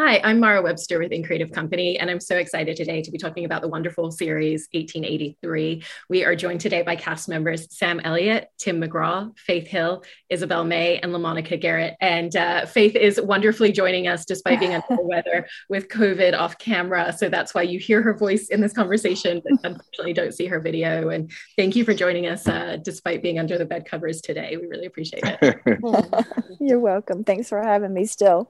Hi, 0.00 0.20
I'm 0.22 0.38
Mara 0.38 0.62
Webster 0.62 1.00
with 1.00 1.10
In 1.10 1.24
Creative 1.24 1.50
Company, 1.50 1.98
and 1.98 2.08
I'm 2.08 2.20
so 2.20 2.36
excited 2.36 2.76
today 2.76 3.02
to 3.02 3.10
be 3.10 3.18
talking 3.18 3.44
about 3.44 3.62
the 3.62 3.68
wonderful 3.68 4.12
series 4.12 4.68
1883. 4.70 5.82
We 6.08 6.24
are 6.24 6.36
joined 6.36 6.60
today 6.60 6.82
by 6.82 6.94
cast 6.94 7.28
members 7.28 7.66
Sam 7.76 7.98
Elliott, 8.04 8.48
Tim 8.58 8.80
McGraw, 8.80 9.36
Faith 9.36 9.66
Hill, 9.66 10.04
Isabel 10.30 10.62
May, 10.62 10.98
and 10.98 11.12
LaMonica 11.12 11.60
Garrett. 11.60 11.96
And 12.00 12.36
uh, 12.36 12.66
Faith 12.66 12.94
is 12.94 13.20
wonderfully 13.20 13.72
joining 13.72 14.06
us 14.06 14.24
despite 14.24 14.60
being 14.60 14.74
under 14.74 14.86
the 14.88 14.96
weather 15.02 15.48
with 15.68 15.88
COVID 15.88 16.38
off 16.38 16.58
camera. 16.58 17.12
So 17.12 17.28
that's 17.28 17.52
why 17.52 17.62
you 17.62 17.80
hear 17.80 18.00
her 18.00 18.14
voice 18.14 18.50
in 18.50 18.60
this 18.60 18.72
conversation, 18.72 19.42
but 19.42 19.58
unfortunately 19.64 20.12
don't 20.12 20.32
see 20.32 20.46
her 20.46 20.60
video. 20.60 21.08
And 21.08 21.28
thank 21.56 21.74
you 21.74 21.84
for 21.84 21.92
joining 21.92 22.28
us 22.28 22.46
uh, 22.46 22.76
despite 22.80 23.20
being 23.20 23.40
under 23.40 23.58
the 23.58 23.66
bed 23.66 23.84
covers 23.84 24.20
today. 24.20 24.56
We 24.58 24.68
really 24.68 24.86
appreciate 24.86 25.24
it. 25.24 25.60
You're 26.60 26.78
welcome. 26.78 27.24
Thanks 27.24 27.48
for 27.48 27.60
having 27.60 27.92
me 27.92 28.06
still. 28.06 28.48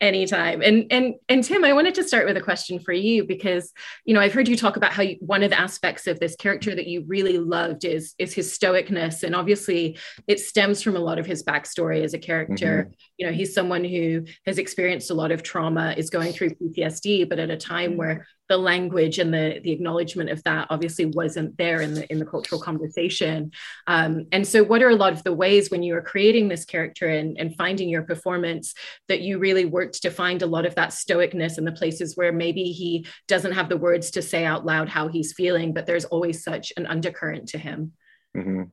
Anytime. 0.00 0.62
And 0.62 0.86
and 0.90 1.14
and 1.28 1.44
tim 1.44 1.64
i 1.64 1.72
wanted 1.72 1.94
to 1.94 2.04
start 2.04 2.26
with 2.26 2.36
a 2.36 2.40
question 2.40 2.78
for 2.78 2.92
you 2.92 3.24
because 3.24 3.72
you 4.04 4.14
know 4.14 4.20
i've 4.20 4.32
heard 4.32 4.48
you 4.48 4.56
talk 4.56 4.76
about 4.76 4.92
how 4.92 5.02
you, 5.02 5.16
one 5.20 5.42
of 5.42 5.50
the 5.50 5.60
aspects 5.60 6.06
of 6.06 6.20
this 6.20 6.36
character 6.36 6.74
that 6.74 6.86
you 6.86 7.04
really 7.06 7.38
loved 7.38 7.84
is 7.84 8.14
is 8.18 8.32
his 8.34 8.56
stoicness. 8.56 9.22
And 9.22 9.34
obviously 9.34 9.98
it 10.26 10.40
stems 10.40 10.82
from 10.82 10.96
a 10.96 11.00
lot 11.00 11.18
of 11.18 11.26
his 11.26 11.42
backstory 11.42 12.02
as 12.02 12.14
a 12.14 12.18
character. 12.18 12.84
Mm-hmm. 12.84 12.92
you 13.18 13.26
know 13.26 13.32
he's 13.32 13.54
someone 13.54 13.84
who 13.84 14.24
has 14.46 14.58
experienced 14.58 15.10
a 15.10 15.14
lot 15.14 15.32
of 15.32 15.42
trauma 15.42 15.94
is 15.96 16.10
going 16.10 16.32
through 16.32 16.50
ptsd 16.50 17.28
but 17.28 17.38
at 17.38 17.50
a 17.50 17.56
time 17.56 17.96
where 17.96 18.26
the 18.48 18.56
language 18.56 19.18
and 19.18 19.32
the 19.32 19.60
the 19.62 19.70
acknowledgement 19.70 20.30
of 20.30 20.42
that 20.44 20.66
obviously 20.70 21.06
wasn't 21.06 21.56
there 21.56 21.80
in 21.80 21.94
the 21.94 22.10
in 22.12 22.18
the 22.18 22.26
cultural 22.26 22.60
conversation 22.60 23.50
um, 23.86 24.26
and 24.32 24.46
so 24.46 24.62
what 24.62 24.82
are 24.82 24.90
a 24.90 24.96
lot 24.96 25.12
of 25.12 25.22
the 25.22 25.32
ways 25.32 25.70
when 25.70 25.82
you 25.82 25.94
were 25.94 26.02
creating 26.02 26.48
this 26.48 26.64
character 26.64 27.08
and, 27.08 27.38
and 27.38 27.56
finding 27.56 27.88
your 27.88 28.02
performance 28.02 28.74
that 29.08 29.20
you 29.20 29.38
really 29.38 29.64
worked 29.64 30.02
to 30.02 30.10
find 30.10 30.42
a 30.42 30.46
lot 30.46 30.66
of 30.66 30.74
that 30.74 30.90
stoicness 30.90 31.56
in 31.58 31.64
the 31.64 31.72
places 31.72 32.16
where 32.16 32.32
maybe 32.32 32.64
he 32.64 33.06
doesn't 33.28 33.52
have 33.52 33.68
the 33.68 33.76
words 33.76 34.10
to 34.10 34.22
say 34.22 34.44
out 34.44 34.66
loud 34.66 34.88
how 34.88 35.08
he's 35.08 35.32
feeling 35.32 35.72
but 35.72 35.86
there's 35.86 36.04
always 36.06 36.42
such 36.42 36.72
an 36.76 36.86
undercurrent 36.86 37.48
to 37.48 37.58
him 37.58 37.92
mm-hmm. 38.36 38.64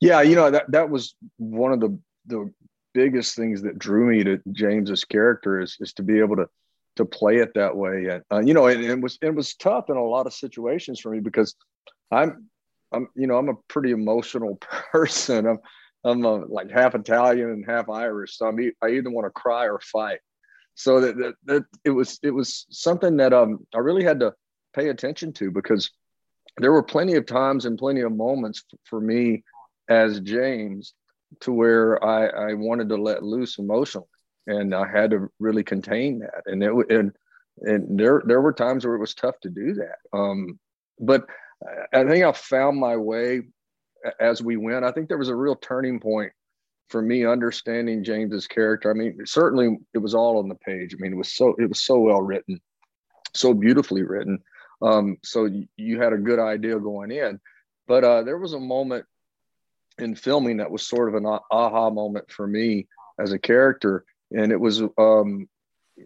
yeah 0.00 0.20
you 0.20 0.34
know 0.34 0.50
that 0.50 0.70
that 0.70 0.90
was 0.90 1.14
one 1.38 1.72
of 1.72 1.80
the 1.80 1.98
the 2.26 2.52
biggest 2.94 3.34
things 3.36 3.62
that 3.62 3.78
drew 3.78 4.04
me 4.06 4.22
to 4.22 4.38
james's 4.52 5.04
character 5.04 5.60
is 5.60 5.76
is 5.80 5.94
to 5.94 6.02
be 6.02 6.18
able 6.18 6.36
to 6.36 6.46
to 6.96 7.04
play 7.04 7.36
it 7.36 7.54
that 7.54 7.76
way. 7.76 8.06
And 8.06 8.22
uh, 8.30 8.40
you 8.40 8.54
know, 8.54 8.66
it, 8.66 8.80
it, 8.80 9.00
was 9.00 9.18
it 9.22 9.34
was 9.34 9.54
tough 9.54 9.88
in 9.88 9.96
a 9.96 10.04
lot 10.04 10.26
of 10.26 10.34
situations 10.34 11.00
for 11.00 11.10
me 11.10 11.20
because 11.20 11.54
I'm 12.10 12.48
I'm 12.92 13.08
you 13.14 13.26
know 13.26 13.36
I'm 13.36 13.48
a 13.48 13.56
pretty 13.68 13.90
emotional 13.90 14.56
person. 14.92 15.46
I'm 15.46 15.58
I'm 16.04 16.24
a, 16.24 16.34
like 16.46 16.70
half 16.70 16.94
Italian 16.94 17.50
and 17.50 17.64
half 17.66 17.88
Irish, 17.88 18.36
so 18.36 18.46
I'm 18.46 18.58
I 18.82 18.88
either 18.90 19.10
want 19.10 19.26
to 19.26 19.30
cry 19.30 19.66
or 19.66 19.80
fight. 19.80 20.18
So 20.74 21.00
that, 21.00 21.16
that, 21.18 21.34
that 21.44 21.64
it 21.84 21.90
was 21.90 22.18
it 22.22 22.30
was 22.30 22.66
something 22.70 23.16
that 23.18 23.32
um 23.32 23.66
I 23.74 23.78
really 23.78 24.04
had 24.04 24.20
to 24.20 24.34
pay 24.74 24.88
attention 24.88 25.32
to 25.34 25.50
because 25.50 25.90
there 26.58 26.72
were 26.72 26.82
plenty 26.82 27.14
of 27.14 27.26
times 27.26 27.64
and 27.64 27.78
plenty 27.78 28.00
of 28.00 28.12
moments 28.12 28.64
for 28.84 29.00
me 29.00 29.42
as 29.88 30.20
James 30.20 30.94
to 31.40 31.52
where 31.52 32.02
I, 32.04 32.50
I 32.50 32.54
wanted 32.54 32.88
to 32.90 32.96
let 32.96 33.22
loose 33.22 33.58
emotionally 33.58 34.06
and 34.46 34.74
I 34.74 34.86
had 34.86 35.10
to 35.10 35.30
really 35.38 35.64
contain 35.64 36.20
that. 36.20 36.42
And 36.46 36.62
it 36.62 36.72
and 36.90 37.12
and 37.60 37.98
there 37.98 38.22
there 38.24 38.40
were 38.40 38.52
times 38.52 38.84
where 38.84 38.94
it 38.94 39.00
was 39.00 39.14
tough 39.14 39.38
to 39.40 39.50
do 39.50 39.74
that. 39.74 40.16
Um, 40.16 40.58
but 40.98 41.26
I 41.92 42.04
think 42.04 42.24
I 42.24 42.32
found 42.32 42.78
my 42.78 42.96
way 42.96 43.42
as 44.18 44.42
we 44.42 44.56
went. 44.56 44.84
I 44.84 44.92
think 44.92 45.08
there 45.08 45.18
was 45.18 45.28
a 45.28 45.36
real 45.36 45.56
turning 45.56 46.00
point 46.00 46.32
for 46.88 47.00
me 47.00 47.24
understanding 47.24 48.04
James's 48.04 48.46
character. 48.46 48.90
I 48.90 48.94
mean, 48.94 49.18
certainly 49.24 49.78
it 49.94 49.98
was 49.98 50.14
all 50.14 50.38
on 50.38 50.48
the 50.48 50.54
page. 50.56 50.94
I 50.94 50.96
mean, 51.00 51.12
it 51.12 51.16
was 51.16 51.32
so 51.32 51.54
it 51.58 51.68
was 51.68 51.80
so 51.80 51.98
well 51.98 52.20
written, 52.20 52.60
so 53.34 53.54
beautifully 53.54 54.02
written. 54.02 54.38
Um, 54.82 55.18
so 55.22 55.48
you, 55.76 56.00
had 56.00 56.12
a 56.12 56.18
good 56.18 56.40
idea 56.40 56.78
going 56.80 57.12
in. 57.12 57.40
But 57.86 58.04
uh, 58.04 58.22
there 58.22 58.38
was 58.38 58.52
a 58.52 58.60
moment 58.60 59.04
in 59.98 60.16
filming 60.16 60.56
that 60.56 60.70
was 60.70 60.86
sort 60.86 61.08
of 61.08 61.14
an 61.14 61.26
aha 61.50 61.90
moment 61.90 62.30
for 62.30 62.46
me 62.46 62.88
as 63.20 63.32
a 63.32 63.38
character 63.38 64.04
and 64.34 64.52
it 64.52 64.60
was 64.60 64.82
um 64.98 65.48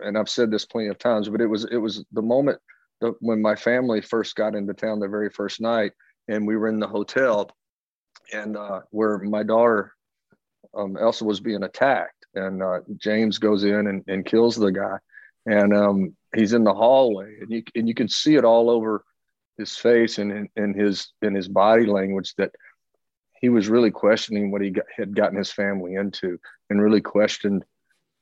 and 0.01 0.19
I've 0.19 0.29
said 0.29 0.51
this 0.51 0.65
plenty 0.65 0.89
of 0.89 0.99
times, 0.99 1.29
but 1.29 1.41
it 1.41 1.47
was 1.47 1.65
it 1.71 1.77
was 1.77 2.05
the 2.13 2.23
moment 2.23 2.59
that 3.01 3.15
when 3.21 3.43
my 3.43 3.55
family 3.55 4.01
first 4.01 4.35
got 4.35 4.55
into 4.55 4.75
town 4.75 5.01
the 5.01 5.09
very 5.09 5.31
first 5.31 5.61
night, 5.61 5.93
and 6.29 6.47
we 6.47 6.57
were 6.57 6.69
in 6.69 6.81
the 6.81 6.87
hotel, 6.87 7.51
and 8.33 8.57
uh, 8.57 8.81
where 8.91 9.19
my 9.19 9.43
daughter 9.43 9.93
um, 10.75 10.97
Elsa 10.97 11.25
was 11.25 11.41
being 11.41 11.63
attacked, 11.63 12.27
and 12.35 12.63
uh, 12.63 12.81
James 12.97 13.39
goes 13.39 13.65
in 13.65 13.87
and, 13.87 14.05
and 14.09 14.27
kills 14.27 14.57
the 14.57 14.71
guy, 14.71 14.99
and 15.47 15.75
um, 15.75 16.17
he's 16.35 16.53
in 16.53 16.65
the 16.65 16.75
hallway, 16.75 17.37
and 17.41 17.51
you 17.51 17.63
and 17.75 17.89
you 17.89 17.95
can 17.95 18.09
see 18.09 18.35
it 18.35 18.45
all 18.45 18.71
over 18.71 19.05
his 19.59 19.77
face 19.77 20.19
and 20.19 20.31
in, 20.33 20.49
in 20.57 20.75
his 20.75 21.13
in 21.23 21.35
his 21.35 21.49
body 21.49 21.87
language 21.87 22.35
that 22.37 22.51
he 23.41 23.49
was 23.49 23.69
really 23.69 23.91
questioning 23.91 24.51
what 24.51 24.61
he 24.61 24.71
got, 24.71 24.85
had 24.95 25.15
gotten 25.15 25.39
his 25.39 25.53
family 25.53 25.95
into, 25.95 26.39
and 26.69 26.83
really 26.83 27.01
questioned 27.01 27.65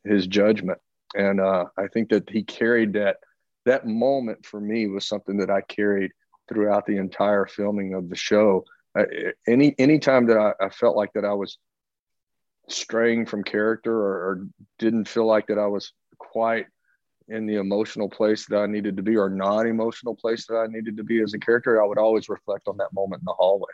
his 0.04 0.26
judgment. 0.26 0.78
And 1.14 1.40
uh, 1.40 1.66
I 1.78 1.88
think 1.88 2.10
that 2.10 2.28
he 2.28 2.42
carried 2.42 2.94
that 2.94 3.18
that 3.64 3.86
moment 3.86 4.44
for 4.44 4.60
me 4.60 4.86
was 4.88 5.06
something 5.06 5.38
that 5.38 5.50
I 5.50 5.62
carried 5.62 6.12
throughout 6.48 6.86
the 6.86 6.96
entire 6.98 7.46
filming 7.46 7.94
of 7.94 8.08
the 8.08 8.16
show. 8.16 8.64
Uh, 8.98 9.04
any 9.48 9.74
any 9.78 9.98
time 9.98 10.26
that 10.26 10.36
I, 10.36 10.52
I, 10.64 10.68
felt 10.68 10.96
like 10.96 11.12
that 11.14 11.24
I 11.24 11.32
was 11.32 11.58
straying 12.68 13.26
from 13.26 13.42
character 13.42 13.92
or, 13.92 14.12
or, 14.12 14.46
didn't 14.78 15.08
feel 15.08 15.26
like 15.26 15.48
that 15.48 15.58
I 15.58 15.66
was 15.66 15.92
quite 16.18 16.66
in 17.28 17.46
the 17.46 17.56
emotional 17.56 18.08
place 18.08 18.46
that 18.46 18.58
I 18.58 18.66
needed 18.66 18.96
to 18.96 19.02
be 19.02 19.16
or 19.16 19.30
non-emotional 19.30 20.14
place 20.14 20.46
that 20.46 20.56
I 20.56 20.66
needed 20.66 20.96
to 20.98 21.04
be 21.04 21.20
as 21.22 21.34
a 21.34 21.38
character, 21.38 21.82
I 21.82 21.86
would 21.86 21.98
always 21.98 22.28
reflect 22.28 22.68
on 22.68 22.76
that 22.76 22.92
moment 22.92 23.20
in 23.20 23.24
the 23.24 23.32
hallway. 23.32 23.72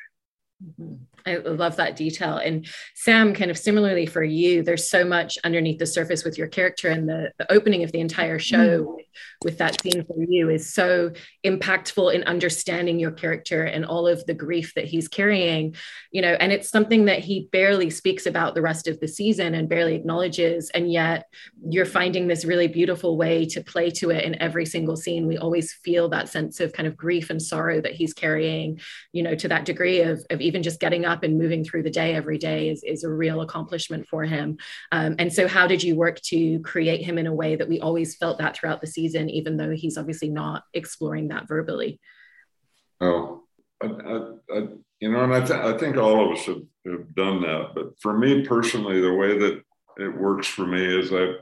Mm-hmm. 0.63 0.95
I 1.27 1.37
love 1.37 1.77
that 1.77 1.97
detail. 1.97 2.37
And 2.37 2.67
Sam, 2.95 3.35
kind 3.35 3.51
of 3.51 3.59
similarly 3.59 4.07
for 4.07 4.23
you, 4.23 4.63
there's 4.63 4.89
so 4.89 5.05
much 5.05 5.39
underneath 5.45 5.79
the 5.79 5.87
surface 5.87 6.25
with 6.25 6.39
your 6.39 6.49
character, 6.49 6.89
and 6.89 7.09
the, 7.09 7.33
the 7.39 7.51
opening 7.53 7.85
of 7.85 7.93
the 7.93 8.01
entire 8.01 8.39
show 8.39 8.85
mm. 8.85 8.97
with 9.45 9.59
that 9.59 9.81
scene 9.83 10.05
for 10.05 10.17
you 10.23 10.49
is 10.49 10.73
so 10.73 11.13
impactful 11.45 12.15
in 12.15 12.25
understanding 12.25 12.99
your 12.99 13.11
character 13.11 13.65
and 13.65 13.85
all 13.85 14.07
of 14.07 14.25
the 14.27 14.35
grief 14.35 14.73
that 14.75 14.87
he's 14.87 15.09
carrying, 15.09 15.75
you 16.11 16.23
know, 16.23 16.33
and 16.41 16.53
it's 16.53 16.71
something 16.71 17.05
that 17.05 17.21
he 17.21 17.49
barely 17.53 17.91
speaks 17.91 18.27
about 18.27 18.55
the 18.55 18.63
rest 18.63 18.89
of 18.89 18.99
the 19.01 19.09
season 19.09 19.55
and 19.55 19.69
barely 19.69 19.95
acknowledges. 19.95 20.71
And 20.71 20.91
yet 20.91 21.27
you're 21.69 21.87
finding 21.87 22.29
this 22.29 22.45
really 22.45 22.69
beautiful 22.69 23.17
way 23.17 23.45
to 23.47 23.63
play 23.63 23.91
to 23.91 24.11
it 24.11 24.25
in 24.25 24.41
every 24.41 24.65
single 24.65 24.97
scene. 24.97 25.27
We 25.27 25.39
always 25.39 25.73
feel 25.73 26.09
that 26.11 26.29
sense 26.29 26.61
of 26.61 26.73
kind 26.73 26.87
of 26.87 26.97
grief 26.97 27.31
and 27.31 27.43
sorrow 27.43 27.81
that 27.83 27.93
he's 27.93 28.15
carrying, 28.15 28.81
you 29.13 29.23
know, 29.23 29.35
to 29.35 29.49
that 29.49 29.67
degree 29.67 30.01
of, 30.01 30.25
of 30.31 30.41
even 30.51 30.65
just 30.65 30.81
getting 30.81 31.05
up 31.05 31.23
and 31.23 31.39
moving 31.39 31.65
through 31.65 31.85
the 31.85 31.91
day 31.91 32.13
every 32.15 32.37
day 32.37 32.71
is, 32.71 32.83
is 32.83 33.05
a 33.05 33.09
real 33.09 33.41
accomplishment 33.41 34.09
for 34.09 34.25
him. 34.25 34.59
Um, 34.91 35.15
and 35.21 35.33
so, 35.33 35.47
how 35.47 35.69
did 35.69 35.81
you 35.81 35.95
work 35.95 36.21
to 36.23 36.59
create 36.61 37.05
him 37.05 37.19
in 37.19 37.29
a 37.29 37.33
way 37.33 37.55
that 37.55 37.69
we 37.69 37.79
always 37.81 38.17
felt 38.17 38.39
that 38.39 38.57
throughout 38.57 38.81
the 38.81 38.89
season, 38.89 39.31
even 39.31 39.57
though 39.57 39.71
he's 39.71 39.97
obviously 39.97 40.29
not 40.29 40.65
exploring 40.75 41.29
that 41.29 41.47
verbally? 41.47 42.01
Oh, 43.01 43.45
I, 43.81 43.87
I, 43.87 44.59
I 44.59 44.69
you 44.99 45.13
know, 45.13 45.23
and 45.23 45.33
I, 45.33 45.41
th- 45.41 45.51
I 45.53 45.79
think 45.79 45.97
all 45.97 46.27
of 46.27 46.37
us 46.37 46.45
have, 46.47 46.63
have 46.87 47.15
done 47.15 47.41
that. 47.43 47.71
But 47.75 47.99
for 48.01 48.19
me 48.19 48.45
personally, 48.45 49.01
the 49.01 49.15
way 49.15 49.39
that 49.39 49.63
it 49.99 50.09
works 50.09 50.49
for 50.49 50.67
me 50.67 50.85
is 50.85 51.13
I 51.13 51.35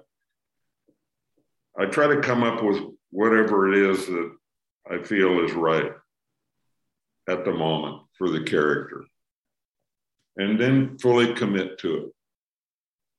I 1.81 1.87
try 1.87 2.09
to 2.09 2.21
come 2.21 2.43
up 2.43 2.63
with 2.63 2.83
whatever 3.11 3.73
it 3.73 3.91
is 3.91 4.07
that 4.07 4.37
I 4.91 5.03
feel 5.03 5.43
is 5.45 5.53
right 5.53 5.93
at 7.29 7.45
the 7.45 7.53
moment 7.53 8.03
for 8.17 8.31
the 8.31 8.43
character 8.43 9.05
and 10.37 10.59
then 10.59 10.97
fully 10.99 11.35
commit 11.35 11.79
to 11.79 11.97
it. 11.97 12.13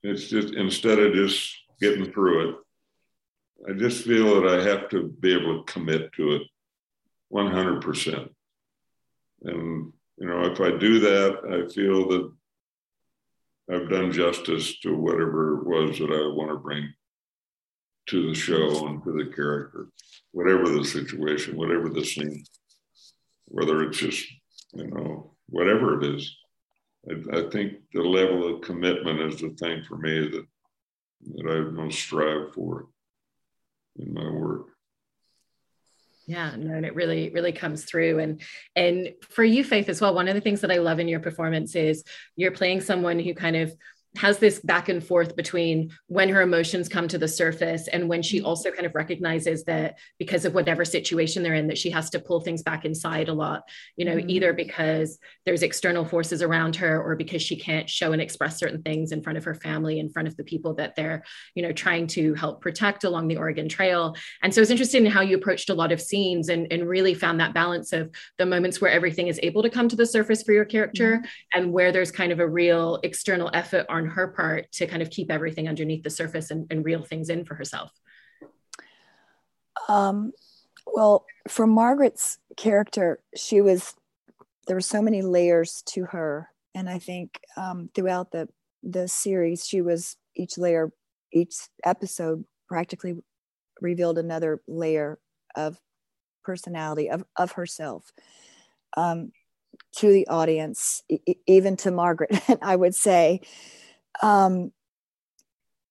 It's 0.01 0.29
just 0.29 0.55
instead 0.55 0.99
of 0.99 1.13
just 1.13 1.53
getting 1.79 2.11
through 2.11 2.49
it, 2.49 2.55
I 3.69 3.73
just 3.73 4.05
feel 4.05 4.41
that 4.41 4.49
I 4.49 4.63
have 4.63 4.89
to 4.89 5.09
be 5.19 5.33
able 5.33 5.63
to 5.63 5.71
commit 5.71 6.13
to 6.13 6.35
it 6.35 6.41
100%. 7.31 8.29
And, 9.43 9.93
you 10.17 10.27
know, 10.27 10.45
if 10.45 10.59
I 10.61 10.77
do 10.77 10.99
that, 11.01 11.39
I 11.45 11.71
feel 11.73 12.07
that 12.09 12.31
I've 13.71 13.89
done 13.89 14.11
justice 14.11 14.79
to 14.79 14.95
whatever 14.95 15.59
it 15.59 15.65
was 15.65 15.99
that 15.99 16.11
I 16.11 16.33
want 16.33 16.51
to 16.51 16.57
bring 16.57 16.91
to 18.07 18.29
the 18.29 18.33
show 18.33 18.87
and 18.87 19.03
to 19.03 19.11
the 19.11 19.31
character, 19.35 19.89
whatever 20.31 20.69
the 20.69 20.83
situation, 20.83 21.57
whatever 21.57 21.89
the 21.89 22.03
scene, 22.03 22.43
whether 23.49 23.83
it's 23.83 23.97
just 23.97 24.25
you 24.73 24.87
know, 24.87 25.31
whatever 25.47 26.01
it 26.01 26.15
is. 26.15 26.35
I, 27.09 27.39
I, 27.39 27.49
think 27.49 27.73
the 27.93 28.01
level 28.01 28.55
of 28.55 28.61
commitment 28.61 29.21
is 29.21 29.41
the 29.41 29.49
thing 29.49 29.83
for 29.87 29.97
me 29.97 30.29
that 30.29 30.45
that 31.35 31.51
I 31.51 31.59
most 31.71 31.99
strive 31.99 32.53
for 32.53 32.87
in 33.97 34.13
my 34.13 34.29
work. 34.29 34.67
Yeah, 36.27 36.55
no, 36.57 36.75
and 36.75 36.85
it 36.85 36.95
really, 36.95 37.31
really 37.31 37.51
comes 37.51 37.85
through. 37.85 38.19
And 38.19 38.41
and 38.75 39.13
for 39.21 39.43
you, 39.43 39.63
Faith, 39.63 39.89
as 39.89 39.99
well, 39.99 40.13
one 40.13 40.27
of 40.27 40.35
the 40.35 40.41
things 40.41 40.61
that 40.61 40.71
I 40.71 40.77
love 40.77 40.99
in 40.99 41.07
your 41.07 41.19
performance 41.19 41.75
is 41.75 42.03
you're 42.35 42.51
playing 42.51 42.81
someone 42.81 43.19
who 43.19 43.33
kind 43.33 43.55
of 43.55 43.73
has 44.17 44.39
this 44.39 44.59
back 44.59 44.89
and 44.89 45.03
forth 45.03 45.35
between 45.35 45.91
when 46.07 46.29
her 46.29 46.41
emotions 46.41 46.89
come 46.89 47.07
to 47.07 47.17
the 47.19 47.27
surface 47.27 47.87
and 47.87 48.09
when 48.09 48.23
she 48.23 48.37
mm-hmm. 48.37 48.47
also 48.47 48.71
kind 48.71 48.85
of 48.85 48.95
recognizes 48.95 49.63
that 49.65 49.99
because 50.17 50.45
of 50.45 50.55
whatever 50.55 50.83
situation 50.83 51.43
they're 51.43 51.53
in 51.53 51.67
that 51.67 51.77
she 51.77 51.91
has 51.91 52.09
to 52.09 52.19
pull 52.19 52.41
things 52.41 52.63
back 52.63 52.85
inside 52.85 53.29
a 53.29 53.33
lot 53.33 53.63
you 53.97 54.05
know 54.05 54.15
mm-hmm. 54.15 54.29
either 54.29 54.51
because 54.51 55.19
there's 55.45 55.61
external 55.61 56.03
forces 56.03 56.41
around 56.41 56.75
her 56.75 57.01
or 57.01 57.15
because 57.15 57.41
she 57.41 57.55
can't 57.55 57.87
show 57.87 58.11
and 58.11 58.21
express 58.21 58.57
certain 58.57 58.81
things 58.81 59.11
in 59.11 59.21
front 59.21 59.37
of 59.37 59.43
her 59.43 59.53
family 59.53 59.99
in 59.99 60.09
front 60.09 60.27
of 60.27 60.35
the 60.37 60.43
people 60.43 60.73
that 60.73 60.95
they're 60.95 61.23
you 61.53 61.61
know 61.61 61.71
trying 61.71 62.07
to 62.07 62.33
help 62.33 62.61
protect 62.61 63.03
along 63.03 63.27
the 63.27 63.37
oregon 63.37 63.69
trail 63.69 64.15
and 64.41 64.53
so 64.53 64.59
it's 64.59 64.71
interesting 64.71 65.05
how 65.05 65.21
you 65.21 65.37
approached 65.37 65.69
a 65.69 65.75
lot 65.75 65.91
of 65.91 66.01
scenes 66.01 66.49
and, 66.49 66.65
and 66.71 66.87
really 66.87 67.13
found 67.13 67.39
that 67.39 67.53
balance 67.53 67.93
of 67.93 68.09
the 68.39 68.45
moments 68.45 68.81
where 68.81 68.91
everything 68.91 69.27
is 69.27 69.39
able 69.43 69.61
to 69.61 69.69
come 69.69 69.87
to 69.87 69.95
the 69.95 70.05
surface 70.05 70.41
for 70.41 70.51
your 70.51 70.65
character 70.65 71.17
mm-hmm. 71.17 71.59
and 71.59 71.71
where 71.71 71.91
there's 71.91 72.11
kind 72.11 72.31
of 72.31 72.39
a 72.39 72.47
real 72.47 72.99
external 73.03 73.51
effort 73.53 73.85
on 73.87 73.98
her 74.07 74.27
part 74.27 74.71
to 74.73 74.87
kind 74.87 75.01
of 75.01 75.09
keep 75.09 75.31
everything 75.31 75.67
underneath 75.67 76.03
the 76.03 76.09
surface 76.09 76.51
and, 76.51 76.67
and 76.69 76.85
reel 76.85 77.03
things 77.03 77.29
in 77.29 77.45
for 77.45 77.55
herself? 77.55 77.91
Um, 79.87 80.31
well, 80.85 81.25
for 81.47 81.67
Margaret's 81.67 82.37
character, 82.57 83.19
she 83.35 83.61
was 83.61 83.95
there 84.67 84.75
were 84.75 84.81
so 84.81 85.01
many 85.01 85.21
layers 85.21 85.81
to 85.87 86.05
her, 86.05 86.49
and 86.75 86.89
I 86.89 86.99
think 86.99 87.39
um, 87.57 87.89
throughout 87.95 88.31
the 88.31 88.47
the 88.83 89.07
series, 89.07 89.67
she 89.67 89.81
was 89.81 90.15
each 90.35 90.57
layer, 90.57 90.91
each 91.33 91.55
episode 91.83 92.45
practically 92.67 93.15
revealed 93.81 94.17
another 94.17 94.61
layer 94.67 95.19
of 95.55 95.79
personality 96.43 97.09
of 97.09 97.23
of 97.37 97.53
herself. 97.53 98.11
Um, 98.95 99.31
to 99.97 100.11
the 100.11 100.27
audience, 100.27 101.03
e- 101.09 101.35
even 101.47 101.77
to 101.77 101.91
Margaret, 101.91 102.31
I 102.61 102.75
would 102.75 102.95
say, 102.95 103.41
um, 104.21 104.71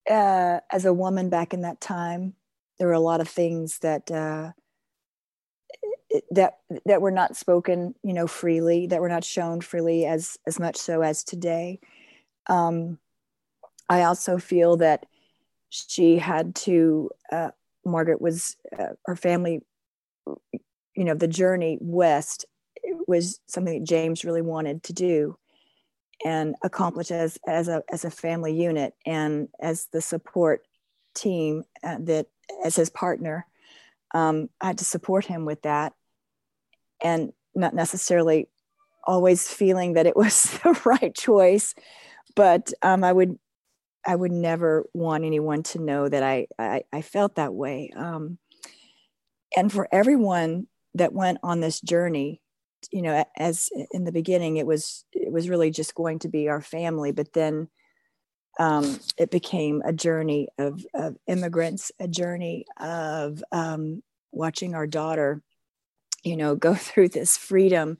uh, 0.08 0.60
as 0.70 0.84
a 0.84 0.94
woman 0.94 1.28
back 1.28 1.52
in 1.52 1.62
that 1.62 1.80
time, 1.80 2.34
there 2.78 2.86
were 2.86 2.94
a 2.94 3.00
lot 3.00 3.20
of 3.20 3.28
things 3.28 3.78
that 3.80 4.10
uh, 4.10 4.52
that 6.30 6.58
that 6.86 7.02
were 7.02 7.10
not 7.10 7.36
spoken, 7.36 7.94
you 8.02 8.12
know, 8.12 8.26
freely, 8.26 8.86
that 8.86 9.00
were 9.00 9.08
not 9.08 9.24
shown 9.24 9.60
freely 9.60 10.06
as 10.06 10.38
as 10.46 10.58
much 10.58 10.76
so 10.76 11.02
as 11.02 11.24
today. 11.24 11.80
Um, 12.48 12.98
I 13.88 14.02
also 14.02 14.38
feel 14.38 14.76
that 14.78 15.06
she 15.70 16.16
had 16.18 16.54
to. 16.56 17.10
Uh, 17.30 17.50
Margaret 17.84 18.20
was 18.20 18.56
uh, 18.78 18.94
her 19.06 19.16
family. 19.16 19.60
You 20.94 21.04
know, 21.04 21.14
the 21.14 21.28
journey 21.28 21.78
west 21.80 22.44
was 23.06 23.40
something 23.46 23.78
that 23.78 23.88
James 23.88 24.24
really 24.24 24.42
wanted 24.42 24.82
to 24.84 24.92
do, 24.92 25.36
and 26.24 26.54
accomplish 26.62 27.10
as 27.10 27.38
as 27.46 27.68
a 27.68 27.82
as 27.90 28.04
a 28.04 28.10
family 28.10 28.54
unit 28.54 28.94
and 29.06 29.48
as 29.60 29.86
the 29.92 30.00
support 30.00 30.66
team 31.14 31.64
uh, 31.82 31.96
that 32.00 32.26
as 32.64 32.76
his 32.76 32.90
partner. 32.90 33.46
Um, 34.14 34.48
i 34.58 34.68
had 34.68 34.78
to 34.78 34.86
support 34.86 35.26
him 35.26 35.44
with 35.44 35.60
that 35.62 35.92
and 37.02 37.34
not 37.54 37.74
necessarily 37.74 38.48
always 39.04 39.46
feeling 39.46 39.92
that 39.94 40.06
it 40.06 40.16
was 40.16 40.44
the 40.64 40.80
right 40.86 41.14
choice 41.14 41.74
but 42.34 42.72
um, 42.80 43.04
i 43.04 43.12
would 43.12 43.38
i 44.06 44.16
would 44.16 44.32
never 44.32 44.86
want 44.94 45.24
anyone 45.24 45.62
to 45.62 45.78
know 45.78 46.08
that 46.08 46.22
i 46.22 46.46
i, 46.58 46.84
I 46.90 47.02
felt 47.02 47.34
that 47.34 47.52
way. 47.52 47.90
Um, 47.94 48.38
and 49.56 49.72
for 49.72 49.88
everyone 49.92 50.66
that 50.94 51.12
went 51.12 51.38
on 51.42 51.60
this 51.60 51.80
journey 51.80 52.40
you 52.90 53.02
know 53.02 53.24
as 53.36 53.68
in 53.92 54.04
the 54.04 54.12
beginning 54.12 54.56
it 54.56 54.66
was 54.66 55.04
it 55.12 55.32
was 55.32 55.48
really 55.48 55.70
just 55.70 55.94
going 55.94 56.18
to 56.18 56.28
be 56.28 56.48
our 56.48 56.60
family 56.60 57.12
but 57.12 57.32
then 57.32 57.68
um, 58.60 58.98
it 59.16 59.30
became 59.30 59.82
a 59.84 59.92
journey 59.92 60.48
of, 60.58 60.84
of 60.94 61.16
immigrants 61.28 61.92
a 62.00 62.08
journey 62.08 62.64
of 62.78 63.42
um, 63.52 64.02
watching 64.32 64.74
our 64.74 64.86
daughter 64.86 65.42
you 66.22 66.36
know 66.36 66.54
go 66.54 66.74
through 66.86 67.08
this 67.08 67.36
freedom 67.36 67.98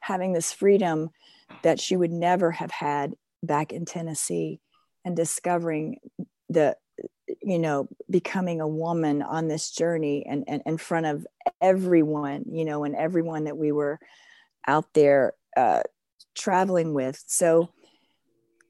having 0.00 0.32
this 0.32 0.52
freedom 0.52 1.10
that 1.62 1.80
she 1.80 1.96
would 1.96 2.12
never 2.12 2.50
have 2.50 2.70
had 2.70 3.14
back 3.42 3.72
in 3.72 3.84
tennessee 3.84 4.60
and 5.04 5.16
discovering 5.16 5.98
the 6.48 6.76
you 7.42 7.58
know 7.58 7.88
becoming 8.08 8.60
a 8.60 8.68
woman 8.68 9.22
on 9.22 9.48
this 9.48 9.70
journey 9.70 10.24
and, 10.26 10.44
and 10.46 10.62
in 10.66 10.78
front 10.78 11.06
of 11.06 11.26
everyone 11.60 12.44
you 12.50 12.64
know 12.64 12.84
and 12.84 12.94
everyone 12.94 13.44
that 13.44 13.56
we 13.56 13.72
were 13.72 13.98
out 14.66 14.92
there 14.94 15.34
uh, 15.56 15.82
traveling 16.34 16.94
with. 16.94 17.22
So 17.26 17.70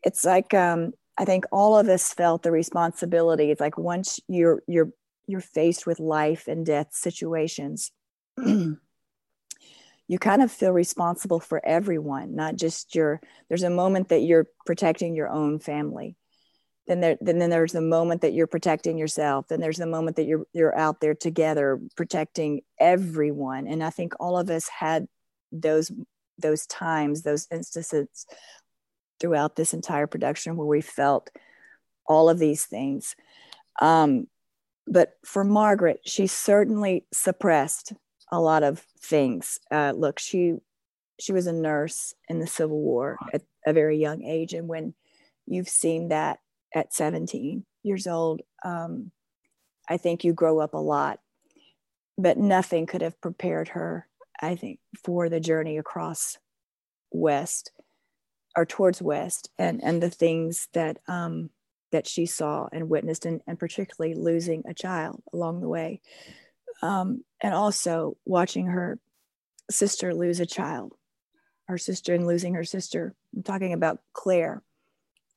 it's 0.03 0.25
like 0.25 0.55
um, 0.55 0.93
i 1.19 1.25
think 1.25 1.45
all 1.53 1.79
of 1.79 1.89
us 1.89 2.13
felt 2.15 2.43
the 2.43 2.51
responsibility. 2.51 3.51
It's 3.51 3.61
like 3.61 3.79
once 3.79 4.19
you're 4.29 4.63
you're 4.67 4.91
you're 5.27 5.41
faced 5.41 5.87
with 5.87 6.01
life 6.01 6.49
and 6.49 6.67
death 6.67 6.89
situations 6.93 7.93
you 8.39 8.79
kind 10.19 10.43
of 10.43 10.51
feel 10.51 10.73
responsible 10.73 11.39
for 11.39 11.65
everyone 11.65 12.35
not 12.35 12.57
just 12.57 12.95
your 12.95 13.21
there's 13.49 13.63
a 13.63 13.71
moment 13.71 14.09
that 14.09 14.21
you're 14.21 14.49
protecting 14.67 15.15
your 15.15 15.29
own 15.29 15.61
family 15.61 16.17
then 16.91 17.01
there 17.01 17.17
then, 17.21 17.39
then 17.39 17.51
there's 17.51 17.73
the 17.73 17.81
moment 17.81 18.21
that 18.21 18.33
you're 18.33 18.49
protecting 18.49 18.99
yourself 18.99 19.47
then 19.49 19.61
there's 19.61 19.79
the 19.79 19.87
moment 19.87 20.17
that 20.17 20.27
you're 20.27 20.45
you're 20.53 20.77
out 20.77 21.01
there 21.01 21.15
together 21.15 21.81
protecting 21.97 22.61
everyone 22.81 23.67
and 23.69 23.83
i 23.83 23.91
think 23.91 24.13
all 24.19 24.37
of 24.37 24.51
us 24.51 24.69
had 24.69 25.07
those 25.53 25.91
those 26.39 26.67
times 26.67 27.23
those 27.23 27.47
instances 27.51 28.27
throughout 29.21 29.57
this 29.57 29.75
entire 29.75 30.07
production 30.07 30.57
where 30.57 30.67
we 30.67 30.81
felt 30.81 31.31
all 32.07 32.29
of 32.29 32.39
these 32.39 32.65
things. 32.65 33.15
Um, 33.81 34.27
but 34.87 35.19
for 35.25 35.45
margaret 35.45 36.01
she 36.05 36.27
certainly 36.27 37.07
suppressed 37.13 37.93
a 38.33 38.41
lot 38.41 38.63
of 38.63 38.85
things. 39.01 39.61
Uh, 39.71 39.93
look 39.95 40.19
she 40.19 40.55
she 41.21 41.33
was 41.33 41.47
a 41.47 41.53
nurse 41.53 42.15
in 42.29 42.41
the 42.41 42.47
civil 42.47 42.81
war 42.81 43.19
at 43.33 43.43
a 43.67 43.73
very 43.73 43.99
young 43.99 44.25
age 44.25 44.55
and 44.55 44.69
when 44.69 44.95
you've 45.47 45.69
seen 45.69 46.09
that 46.09 46.39
at 46.75 46.95
17 46.95 47.65
years 47.83 48.07
old. 48.07 48.43
Um, 48.65 49.11
I 49.89 49.97
think 49.97 50.25
you 50.25 50.33
grow 50.33 50.61
up 50.61 50.75
a 50.75 50.79
lot, 50.79 51.21
but 52.17 52.39
nothing 52.39 52.87
could 52.87 53.03
have 53.03 53.21
prepared 53.21 53.69
her, 53.69 54.07
I 54.41 54.55
think, 54.57 54.79
for 55.05 55.29
the 55.29 55.41
journey 55.41 55.79
across 55.79 56.39
West 57.11 57.73
or 58.57 58.67
towards 58.67 59.01
West 59.03 59.51
and, 59.59 59.83
and 59.83 60.03
the 60.03 60.11
things 60.11 60.69
that, 60.75 60.99
um, 61.09 61.51
that 61.93 62.07
she 62.07 62.27
saw 62.27 62.69
and 62.73 62.89
witnessed, 62.89 63.27
and, 63.27 63.41
and 63.47 63.59
particularly 63.59 64.15
losing 64.15 64.63
a 64.69 64.75
child 64.75 65.23
along 65.33 65.61
the 65.61 65.69
way. 65.69 66.01
Um, 66.83 67.25
and 67.41 67.53
also 67.53 68.17
watching 68.25 68.67
her 68.67 68.99
sister 69.71 70.15
lose 70.15 70.41
a 70.41 70.47
child, 70.47 70.95
her 71.69 71.79
sister 71.79 72.15
and 72.15 72.27
losing 72.27 72.55
her 72.55 72.65
sister. 72.65 73.15
I'm 73.35 73.43
talking 73.43 73.73
about 73.73 74.01
Claire 74.13 74.63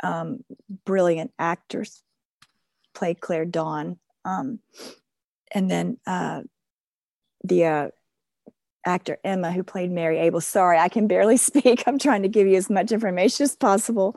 um, 0.04 0.44
brilliant 0.86 1.32
actors 1.40 2.04
played 2.94 3.20
Claire 3.20 3.46
Dawn. 3.46 3.98
Um, 4.26 4.60
and 5.52 5.70
then 5.70 5.98
uh, 6.06 6.42
the 7.44 7.66
uh, 7.66 7.88
actor 8.86 9.18
Emma, 9.24 9.52
who 9.52 9.64
played 9.64 9.92
Mary 9.92 10.20
Abel. 10.20 10.42
Sorry, 10.42 10.78
I 10.78 10.90
can 10.90 11.08
barely 11.08 11.38
speak. 11.50 11.84
I'm 11.88 12.00
trying 12.00 12.24
to 12.24 12.30
give 12.30 12.48
you 12.48 12.56
as 12.56 12.70
much 12.70 12.92
information 12.92 13.44
as 13.44 13.56
possible. 13.56 14.16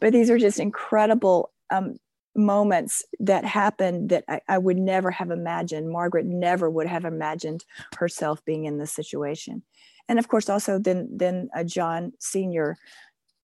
But 0.00 0.12
these 0.12 0.30
are 0.30 0.38
just 0.38 0.58
incredible 0.58 1.52
um, 1.70 1.96
moments 2.34 3.04
that 3.20 3.44
happened 3.44 4.10
that 4.10 4.24
I, 4.28 4.40
I, 4.48 4.58
would 4.58 4.78
never 4.78 5.10
have 5.10 5.30
imagined. 5.30 5.90
Margaret 5.90 6.26
never 6.26 6.68
would 6.68 6.86
have 6.86 7.04
imagined 7.04 7.64
herself 7.96 8.44
being 8.44 8.64
in 8.64 8.78
this 8.78 8.92
situation. 8.92 9.62
And 10.08 10.18
of 10.18 10.28
course, 10.28 10.48
also 10.48 10.78
then 10.78 11.08
then 11.12 11.50
uh, 11.54 11.64
John 11.64 12.12
Senior 12.18 12.76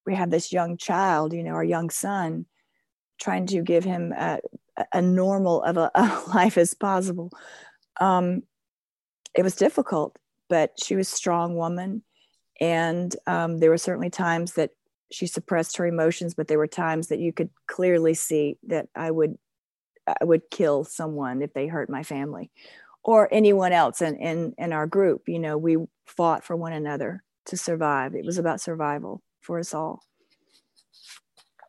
we 0.09 0.15
have 0.15 0.31
this 0.31 0.51
young 0.51 0.75
child, 0.75 1.33
you 1.33 1.43
know, 1.43 1.51
our 1.51 1.63
young 1.63 1.91
son, 1.91 2.47
trying 3.21 3.45
to 3.45 3.61
give 3.61 3.83
him 3.83 4.11
a, 4.11 4.39
a 4.91 5.01
normal 5.03 5.61
of 5.61 5.77
a, 5.77 5.91
a, 5.95 6.23
life 6.33 6.57
as 6.57 6.73
possible. 6.73 7.31
Um, 8.01 8.41
it 9.35 9.43
was 9.43 9.55
difficult, 9.55 10.17
but 10.49 10.71
she 10.83 10.95
was 10.95 11.13
a 11.13 11.15
strong 11.15 11.55
woman. 11.55 12.01
And 12.59 13.15
um, 13.27 13.59
there 13.59 13.69
were 13.69 13.77
certainly 13.77 14.09
times 14.09 14.53
that 14.53 14.71
she 15.11 15.27
suppressed 15.27 15.77
her 15.77 15.85
emotions, 15.85 16.33
but 16.33 16.47
there 16.47 16.57
were 16.57 16.67
times 16.67 17.09
that 17.09 17.19
you 17.19 17.31
could 17.31 17.51
clearly 17.67 18.15
see 18.15 18.57
that 18.67 18.87
I 18.95 19.11
would 19.11 19.37
I 20.07 20.25
would 20.25 20.49
kill 20.49 20.85
someone 20.85 21.43
if 21.43 21.53
they 21.53 21.67
hurt 21.67 21.87
my 21.87 22.01
family 22.01 22.49
or 23.03 23.31
anyone 23.31 23.73
else 23.73 24.01
in, 24.01 24.15
in, 24.15 24.55
in 24.57 24.73
our 24.73 24.87
group. 24.87 25.29
You 25.29 25.37
know, 25.37 25.55
we 25.55 25.77
fought 26.07 26.43
for 26.43 26.55
one 26.55 26.73
another 26.73 27.23
to 27.45 27.57
survive. 27.57 28.15
It 28.15 28.25
was 28.25 28.39
about 28.39 28.59
survival 28.59 29.21
for 29.41 29.59
us 29.59 29.73
all. 29.73 30.08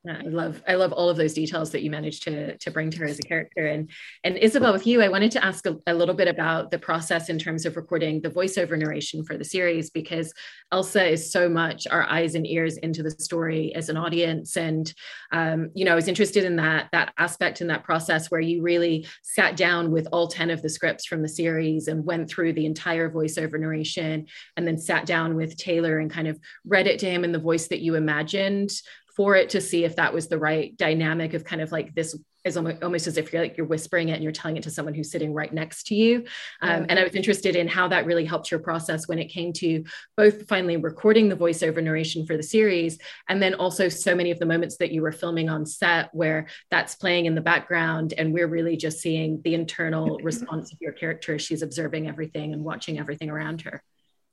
I 0.08 0.22
love 0.22 0.62
I 0.66 0.76
love 0.76 0.94
all 0.94 1.10
of 1.10 1.18
those 1.18 1.34
details 1.34 1.70
that 1.72 1.82
you 1.82 1.90
managed 1.90 2.22
to 2.22 2.56
to 2.56 2.70
bring 2.70 2.90
to 2.90 2.98
her 3.00 3.04
as 3.04 3.18
a 3.18 3.22
character. 3.22 3.66
And 3.66 3.90
and 4.24 4.38
Isabel, 4.38 4.72
with 4.72 4.86
you, 4.86 5.02
I 5.02 5.08
wanted 5.08 5.30
to 5.32 5.44
ask 5.44 5.66
a, 5.66 5.76
a, 5.86 5.92
little 5.92 6.14
bit 6.14 6.26
about 6.26 6.70
the 6.70 6.78
process 6.78 7.28
in 7.28 7.38
terms 7.38 7.66
of 7.66 7.76
recording 7.76 8.22
the 8.22 8.30
voiceover 8.30 8.78
narration 8.78 9.22
for 9.24 9.36
the 9.36 9.44
series 9.44 9.90
because 9.90 10.32
Elsa 10.72 11.04
is 11.04 11.30
so 11.30 11.50
much 11.50 11.86
our 11.86 12.04
eyes 12.04 12.34
and 12.34 12.46
ears 12.46 12.78
into 12.78 13.02
the 13.02 13.10
story 13.10 13.74
as 13.74 13.90
an 13.90 13.98
audience. 13.98 14.56
And 14.56 14.90
um, 15.32 15.68
you 15.74 15.84
know, 15.84 15.92
I 15.92 15.96
was 15.96 16.08
interested 16.08 16.44
in 16.44 16.56
that 16.56 16.88
that 16.92 17.12
aspect 17.18 17.60
in 17.60 17.66
that 17.66 17.84
process 17.84 18.30
where 18.30 18.40
you 18.40 18.62
really 18.62 19.06
sat 19.22 19.54
down 19.54 19.90
with 19.90 20.08
all 20.12 20.28
10 20.28 20.48
of 20.48 20.62
the 20.62 20.70
scripts 20.70 21.04
from 21.04 21.20
the 21.20 21.28
series 21.28 21.88
and 21.88 22.06
went 22.06 22.30
through 22.30 22.54
the 22.54 22.64
entire 22.64 23.10
voiceover 23.10 23.60
narration 23.60 24.26
and 24.56 24.66
then 24.66 24.78
sat 24.78 25.04
down 25.04 25.36
with 25.36 25.58
Taylor 25.58 25.98
and 25.98 26.10
kind 26.10 26.26
of 26.26 26.40
read 26.64 26.86
it 26.86 26.98
to 27.00 27.10
him 27.10 27.22
in 27.22 27.32
the 27.32 27.38
voice 27.38 27.68
that 27.68 27.80
you 27.80 27.96
imagined 27.96 28.70
for 29.16 29.36
it 29.36 29.50
to 29.50 29.60
see 29.60 29.84
if 29.84 29.96
that 29.96 30.12
was 30.14 30.28
the 30.28 30.38
right 30.38 30.76
dynamic 30.76 31.34
of 31.34 31.44
kind 31.44 31.62
of 31.62 31.72
like 31.72 31.94
this 31.94 32.16
is 32.44 32.56
almost 32.56 33.06
as 33.06 33.18
if 33.18 33.32
you're 33.32 33.42
like 33.42 33.56
you're 33.56 33.66
whispering 33.66 34.08
it 34.08 34.12
and 34.12 34.22
you're 34.22 34.32
telling 34.32 34.56
it 34.56 34.62
to 34.62 34.70
someone 34.70 34.94
who's 34.94 35.10
sitting 35.10 35.34
right 35.34 35.52
next 35.52 35.86
to 35.88 35.94
you. 35.94 36.24
Um, 36.62 36.86
and 36.88 36.98
i 36.98 37.02
was 37.02 37.14
interested 37.14 37.54
in 37.54 37.68
how 37.68 37.88
that 37.88 38.06
really 38.06 38.24
helped 38.24 38.50
your 38.50 38.60
process 38.60 39.06
when 39.06 39.18
it 39.18 39.26
came 39.26 39.52
to 39.54 39.84
both 40.16 40.48
finally 40.48 40.76
recording 40.76 41.28
the 41.28 41.36
voiceover 41.36 41.82
narration 41.82 42.26
for 42.26 42.36
the 42.36 42.42
series 42.42 42.98
and 43.28 43.42
then 43.42 43.54
also 43.54 43.88
so 43.88 44.14
many 44.14 44.30
of 44.30 44.38
the 44.38 44.46
moments 44.46 44.76
that 44.78 44.90
you 44.90 45.02
were 45.02 45.12
filming 45.12 45.50
on 45.50 45.66
set 45.66 46.08
where 46.14 46.46
that's 46.70 46.94
playing 46.94 47.26
in 47.26 47.34
the 47.34 47.40
background 47.40 48.14
and 48.16 48.32
we're 48.32 48.48
really 48.48 48.76
just 48.76 49.00
seeing 49.00 49.40
the 49.44 49.54
internal 49.54 50.18
response 50.22 50.72
of 50.72 50.78
your 50.80 50.92
character 50.92 51.34
as 51.34 51.42
she's 51.42 51.62
observing 51.62 52.08
everything 52.08 52.52
and 52.54 52.64
watching 52.64 52.98
everything 52.98 53.28
around 53.28 53.60
her. 53.62 53.82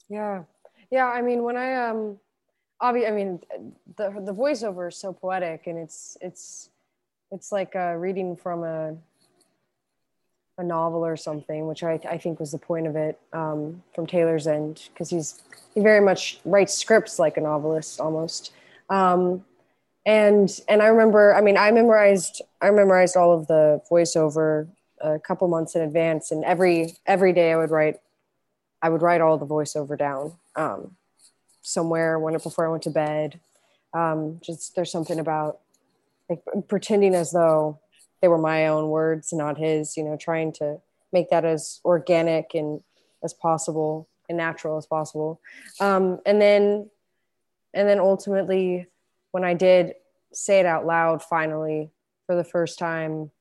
Yeah. 0.10 0.43
Yeah 0.89 1.07
i 1.07 1.22
mean 1.22 1.43
when 1.43 1.57
i 1.57 1.89
um 1.89 2.17
obviously, 2.79 3.07
I 3.07 3.15
mean, 3.15 3.39
the 3.96 4.10
the 4.22 4.34
voiceover 4.34 4.89
is 4.89 4.98
so 4.98 5.13
poetic, 5.13 5.67
and 5.67 5.77
it's 5.77 6.17
it's 6.22 6.69
it's 7.31 7.51
like 7.51 7.75
uh, 7.75 7.93
reading 7.93 8.36
from 8.36 8.63
a 8.63 8.96
a 10.60 10.63
novel 10.63 11.05
or 11.05 11.15
something, 11.15 11.67
which 11.67 11.84
I, 11.84 12.00
I 12.10 12.17
think 12.17 12.39
was 12.39 12.51
the 12.51 12.57
point 12.57 12.88
of 12.88 12.96
it 12.96 13.19
um, 13.31 13.84
from 13.93 14.07
Taylor's 14.07 14.48
end, 14.48 14.89
because 14.91 15.10
he's 15.10 15.41
he 15.75 15.81
very 15.81 16.01
much 16.01 16.39
writes 16.46 16.74
scripts 16.74 17.19
like 17.19 17.38
a 17.38 17.41
novelist 17.41 18.00
almost. 18.00 18.51
Um, 18.89 19.46
and 20.05 20.50
and 20.67 20.81
I 20.81 20.88
remember, 20.88 21.36
I 21.36 21.41
mean, 21.41 21.57
I 21.57 21.72
memorized 21.72 22.41
I 22.62 22.72
memorized 22.72 23.15
all 23.15 23.34
of 23.34 23.48
the 23.48 23.81
voiceover 23.91 24.67
a 25.00 25.19
couple 25.19 25.48
months 25.48 25.75
in 25.75 25.81
advance, 25.81 26.31
and 26.31 26.43
every 26.43 26.96
every 27.05 27.34
day 27.34 27.51
I 27.51 27.57
would 27.57 27.72
write 27.72 28.00
I 28.81 28.89
would 28.89 29.01
write 29.01 29.22
all 29.22 29.38
the 29.38 29.46
voiceover 29.46 29.98
down. 29.98 30.34
Um, 30.55 30.96
somewhere 31.68 32.18
when 32.18 32.34
before 32.34 32.66
I 32.66 32.72
went 32.72 32.84
to 32.84 32.90
bed. 32.90 33.40
Um, 33.94 34.40
just 34.42 34.76
there's 34.76 34.92
something 34.92 35.20
about 35.20 35.60
like 36.30 36.42
pretending 36.68 37.16
as 37.16 37.32
though 37.32 37.80
they 38.22 38.28
were 38.28 38.38
my 38.38 38.68
own 38.68 38.90
words, 38.90 39.34
not 39.34 39.58
his. 39.58 39.98
You 39.98 40.04
know, 40.04 40.18
trying 40.18 40.52
to 40.54 40.80
make 41.12 41.30
that 41.30 41.46
as 41.46 41.80
organic 41.86 42.54
and 42.54 42.82
as 43.24 43.34
possible 43.34 44.08
and 44.30 44.38
natural 44.38 44.78
as 44.78 44.86
possible. 44.86 45.40
Um, 45.80 46.20
and 46.26 46.42
then, 46.42 46.90
and 47.74 47.88
then 47.88 48.00
ultimately, 48.00 48.88
when 49.32 49.44
I 49.44 49.54
did 49.54 49.94
say 50.34 50.60
it 50.60 50.66
out 50.66 50.86
loud, 50.86 51.24
finally 51.24 51.92
for 52.26 52.36
the 52.36 52.44
first 52.44 52.78
time, 52.78 53.32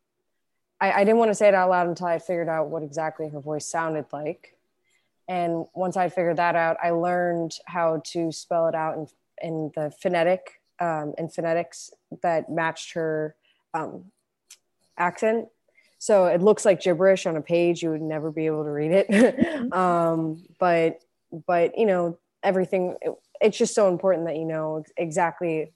I, 0.80 0.92
I 0.92 1.04
didn't 1.04 1.18
want 1.18 1.30
to 1.30 1.34
say 1.34 1.48
it 1.48 1.54
out 1.54 1.70
loud 1.70 1.88
until 1.88 2.06
I 2.06 2.18
figured 2.18 2.48
out 2.48 2.68
what 2.68 2.82
exactly 2.82 3.28
her 3.28 3.40
voice 3.40 3.66
sounded 3.66 4.06
like 4.12 4.55
and 5.28 5.66
once 5.74 5.96
I 5.96 6.08
figured 6.08 6.36
that 6.36 6.54
out, 6.54 6.76
I 6.82 6.90
learned 6.90 7.52
how 7.66 8.02
to 8.12 8.30
spell 8.30 8.68
it 8.68 8.74
out 8.74 8.96
in, 8.96 9.06
in 9.42 9.72
the 9.74 9.90
phonetic 10.00 10.60
um, 10.78 11.14
and 11.18 11.32
phonetics 11.32 11.90
that 12.22 12.50
matched 12.50 12.92
her 12.92 13.34
um, 13.74 14.04
accent. 14.96 15.48
So 15.98 16.26
it 16.26 16.42
looks 16.42 16.64
like 16.64 16.82
gibberish 16.82 17.26
on 17.26 17.36
a 17.36 17.40
page. 17.40 17.82
You 17.82 17.90
would 17.90 18.02
never 18.02 18.30
be 18.30 18.46
able 18.46 18.64
to 18.64 18.70
read 18.70 18.92
it. 18.92 19.72
um, 19.72 20.44
but, 20.60 21.00
but, 21.46 21.76
you 21.76 21.86
know, 21.86 22.18
everything, 22.42 22.96
it, 23.00 23.12
it's 23.40 23.58
just 23.58 23.74
so 23.74 23.88
important 23.88 24.26
that 24.26 24.36
you 24.36 24.44
know 24.44 24.84
exactly 24.96 25.72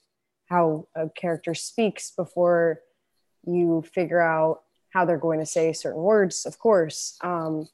how 0.46 0.86
a 0.94 1.08
character 1.08 1.54
speaks 1.54 2.10
before 2.10 2.80
you 3.46 3.82
figure 3.94 4.20
out 4.20 4.62
how 4.90 5.04
they're 5.04 5.18
going 5.18 5.38
to 5.38 5.46
say 5.46 5.72
certain 5.72 6.02
words, 6.02 6.44
of 6.46 6.58
course. 6.58 7.16
Um, 7.22 7.68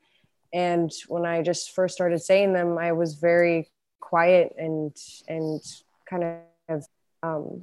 and 0.53 0.93
when 1.09 1.25
i 1.25 1.43
just 1.43 1.75
first 1.75 1.95
started 1.95 2.19
saying 2.19 2.53
them 2.53 2.79
i 2.79 2.93
was 2.93 3.15
very 3.15 3.69
quiet 4.07 4.55
and 4.57 4.97
and 5.29 5.61
kind 6.09 6.23
of 6.69 6.85
um, 7.23 7.63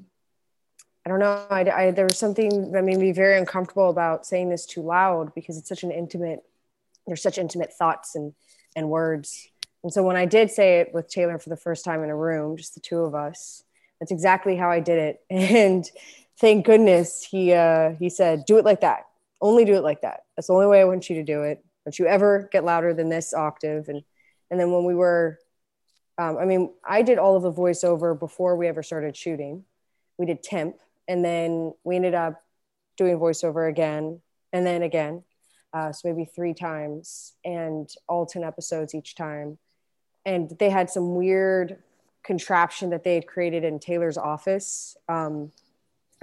i 1.06 1.10
don't 1.10 1.20
know. 1.20 1.46
I, 1.50 1.62
I, 1.62 1.92
there 1.92 2.06
was 2.06 2.18
something 2.18 2.72
that 2.72 2.84
made 2.84 2.98
me 2.98 3.14
very 3.14 3.38
uncomfortable 3.38 3.90
about 3.90 4.26
saying 4.26 4.50
this 4.50 4.66
too 4.66 4.82
loud 4.82 5.34
because 5.36 5.58
it's 5.58 5.70
such 5.70 5.84
an 5.84 5.92
intimate 5.92 6.44
there's 7.08 7.22
such 7.22 7.38
intimate 7.38 7.74
thoughts 7.74 8.16
and 8.16 8.34
and 8.76 8.90
words. 8.90 9.48
And 9.84 9.94
so 9.94 10.04
when 10.04 10.16
i 10.16 10.26
did 10.26 10.52
say 10.52 10.80
it 10.80 10.94
with 10.94 11.10
taylor 11.10 11.40
for 11.40 11.50
the 11.50 11.58
first 11.58 11.86
time 11.86 12.04
in 12.04 12.10
a 12.10 12.16
room 12.16 12.58
just 12.58 12.74
the 12.76 12.82
two 12.82 13.00
of 13.00 13.16
us 13.16 13.64
that's 14.00 14.12
exactly 14.12 14.56
how 14.58 14.70
i 14.70 14.80
did 14.80 15.00
it. 15.00 15.22
And 15.30 15.90
thank 16.40 16.66
goodness 16.66 17.24
he 17.24 17.54
uh 17.54 17.92
he 18.00 18.10
said 18.10 18.46
do 18.46 18.58
it 18.58 18.66
like 18.66 18.82
that. 18.82 19.06
Only 19.40 19.66
do 19.66 19.76
it 19.76 19.84
like 19.84 20.02
that. 20.02 20.24
That's 20.36 20.48
the 20.48 20.54
only 20.54 20.68
way 20.68 20.82
i 20.82 20.86
want 20.86 21.10
you 21.10 21.16
to 21.18 21.24
do 21.24 21.44
it 21.44 21.64
don't 21.86 22.00
you 22.00 22.08
ever 22.08 22.50
get 22.52 22.64
louder 22.64 22.94
than 22.94 23.10
this 23.10 23.34
octave. 23.34 23.90
And 23.90 24.04
and 24.50 24.60
then 24.60 24.72
when 24.72 24.86
we 24.86 24.96
were 24.96 25.40
um, 26.18 26.38
i 26.38 26.46
mean 26.46 26.72
i 26.88 27.02
did 27.02 27.18
all 27.18 27.36
of 27.36 27.44
the 27.44 27.52
voiceover 27.52 28.18
before 28.18 28.56
we 28.56 28.68
ever 28.68 28.84
started 28.84 29.18
shooting. 29.18 29.66
We 30.18 30.26
did 30.26 30.44
temp 30.44 30.76
and 31.08 31.26
then 31.26 31.74
we 31.84 31.96
ended 31.96 32.14
up 32.14 32.42
doing 32.98 33.18
voiceover 33.18 33.68
again 33.70 34.22
and 34.52 34.66
then 34.66 34.84
again 34.84 35.24
uh, 35.74 35.92
so 35.92 36.08
maybe 36.08 36.26
three 36.26 36.54
times 36.54 37.34
and 37.44 37.90
all 38.08 38.26
10 38.28 38.44
episodes 38.44 38.94
each 38.94 39.16
time. 39.16 39.58
And 40.26 40.56
they 40.60 40.70
had 40.70 40.90
some 40.90 41.16
weird 41.16 41.80
contraption 42.24 42.92
that 42.92 43.04
they 43.04 43.16
had 43.16 43.28
created 43.28 43.64
in 43.64 43.80
taylor's 43.80 44.18
office. 44.18 44.96
Um, 45.10 45.52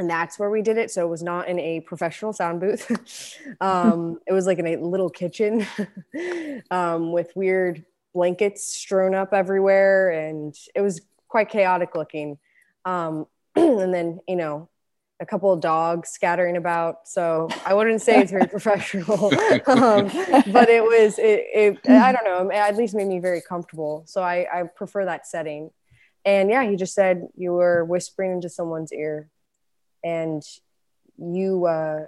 and 0.00 0.08
that's 0.08 0.38
where 0.38 0.48
we 0.48 0.62
did 0.62 0.78
it. 0.78 0.90
So 0.90 1.06
it 1.06 1.10
was 1.10 1.22
not 1.22 1.46
in 1.46 1.60
a 1.60 1.80
professional 1.80 2.32
sound 2.32 2.58
booth. 2.58 3.38
um, 3.60 4.18
it 4.26 4.32
was 4.32 4.46
like 4.46 4.58
in 4.58 4.66
a 4.66 4.76
little 4.76 5.10
kitchen 5.10 5.66
um, 6.70 7.12
with 7.12 7.30
weird 7.36 7.84
blankets 8.14 8.64
strewn 8.64 9.14
up 9.14 9.32
everywhere, 9.32 10.10
and 10.10 10.56
it 10.74 10.80
was 10.80 11.02
quite 11.28 11.50
chaotic 11.50 11.94
looking. 11.94 12.38
Um, 12.84 13.26
and 13.56 13.92
then 13.92 14.20
you 14.26 14.36
know, 14.36 14.70
a 15.20 15.26
couple 15.26 15.52
of 15.52 15.60
dogs 15.60 16.08
scattering 16.08 16.56
about. 16.56 17.06
So 17.06 17.48
I 17.66 17.74
wouldn't 17.74 18.00
say 18.00 18.20
it's 18.20 18.30
very 18.30 18.46
professional, 18.48 19.26
um, 19.66 20.10
but 20.50 20.70
it 20.70 20.82
was. 20.82 21.18
It, 21.18 21.44
it, 21.54 21.90
I 21.90 22.10
don't 22.10 22.24
know. 22.24 22.48
It 22.48 22.56
at 22.56 22.76
least 22.76 22.94
made 22.94 23.06
me 23.06 23.18
very 23.18 23.42
comfortable. 23.46 24.04
So 24.06 24.22
I, 24.22 24.46
I 24.50 24.62
prefer 24.62 25.04
that 25.04 25.26
setting. 25.26 25.70
And 26.24 26.48
yeah, 26.50 26.68
he 26.68 26.76
just 26.76 26.94
said 26.94 27.28
you 27.36 27.52
were 27.52 27.84
whispering 27.84 28.32
into 28.32 28.48
someone's 28.48 28.92
ear 28.92 29.28
and 30.02 30.42
you 31.18 31.66
uh, 31.66 32.06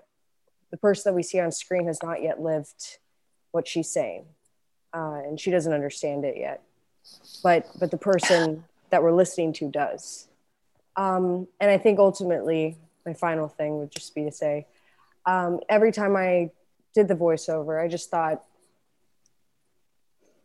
the 0.70 0.76
person 0.76 1.11
that 1.11 1.16
we 1.16 1.22
see 1.22 1.40
on 1.40 1.52
screen 1.52 1.87
has 1.87 2.02
not 2.02 2.22
yet 2.22 2.40
lived 2.40 2.99
what 3.50 3.68
she's 3.68 3.90
saying 3.90 4.25
uh, 4.94 5.20
and 5.25 5.38
she 5.38 5.50
doesn't 5.50 5.72
understand 5.72 6.25
it 6.25 6.37
yet. 6.37 6.62
But 7.42 7.66
but 7.78 7.90
the 7.90 7.99
person 7.99 8.64
that 8.90 9.02
we're 9.02 9.12
listening 9.12 9.52
to 9.54 9.70
does. 9.70 10.28
Um, 10.94 11.49
and 11.58 11.70
i 11.70 11.78
think 11.78 11.99
ultimately 11.99 12.76
my 13.06 13.14
final 13.14 13.49
thing 13.49 13.78
would 13.78 13.90
just 13.90 14.14
be 14.14 14.25
to 14.25 14.30
say 14.30 14.66
um, 15.25 15.61
every 15.70 15.90
time 15.90 16.16
i 16.16 16.50
did 16.94 17.08
the 17.08 17.14
voiceover 17.14 17.82
i 17.82 17.88
just 17.88 18.11
thought 18.11 18.44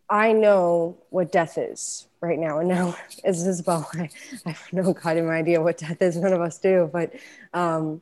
I 0.09 0.31
know 0.31 0.97
what 1.09 1.31
death 1.31 1.57
is 1.57 2.06
right 2.21 2.39
now. 2.39 2.59
And 2.59 2.69
now, 2.69 2.95
as 3.23 3.45
Isabel, 3.47 3.89
I, 3.93 4.09
I 4.45 4.49
have 4.49 4.73
no 4.73 4.93
goddamn 4.93 5.29
idea 5.29 5.61
what 5.61 5.77
death 5.77 6.01
is. 6.01 6.17
None 6.17 6.33
of 6.33 6.41
us 6.41 6.57
do. 6.59 6.89
But, 6.91 7.13
um, 7.53 8.01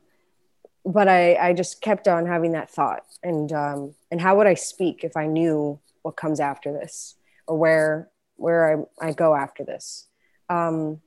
but 0.86 1.08
I, 1.08 1.36
I 1.36 1.54
just 1.54 1.82
kept 1.82 2.08
on 2.08 2.26
having 2.26 2.54
that 2.54 2.70
thought. 2.70 3.06
And, 3.24 3.52
um, 3.52 3.96
and 4.12 4.22
how 4.22 4.38
would 4.38 4.48
I 4.48 4.54
speak 4.54 5.04
if 5.04 5.18
I 5.18 5.26
knew 5.26 5.80
what 6.04 6.16
comes 6.16 6.40
after 6.40 6.72
this 6.72 7.16
or 7.48 7.58
where, 7.58 8.10
where 8.36 8.88
I, 9.02 9.08
I 9.08 9.12
go 9.14 9.36
after 9.36 9.64
this? 9.64 10.08
Um, 10.50 11.02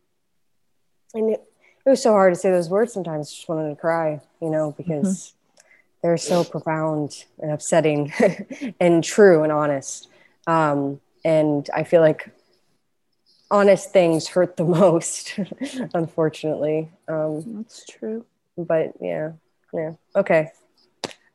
and 1.14 1.30
it, 1.30 1.42
it 1.86 1.90
was 1.90 2.02
so 2.02 2.12
hard 2.12 2.34
to 2.34 2.38
say 2.38 2.50
those 2.50 2.68
words 2.68 2.92
sometimes. 2.92 3.28
I 3.28 3.30
just 3.34 3.48
wanted 3.48 3.70
to 3.70 3.76
cry, 3.76 4.20
you 4.42 4.50
know, 4.50 4.74
because 4.76 5.06
mm-hmm. 5.56 5.66
they're 6.02 6.16
so 6.16 6.44
profound 6.44 7.24
and 7.38 7.52
upsetting 7.52 8.12
and 8.80 9.02
true 9.02 9.42
and 9.42 9.52
honest. 9.52 10.08
Um, 10.46 11.00
and 11.24 11.68
I 11.74 11.84
feel 11.84 12.00
like 12.00 12.30
honest 13.50 13.92
things 13.92 14.28
hurt 14.28 14.56
the 14.56 14.64
most, 14.80 15.38
unfortunately. 15.94 16.90
Um, 17.08 17.42
That's 17.58 17.84
true. 17.86 18.24
But 18.56 18.94
yeah, 19.00 19.32
yeah. 19.72 19.92
Okay. 20.16 20.50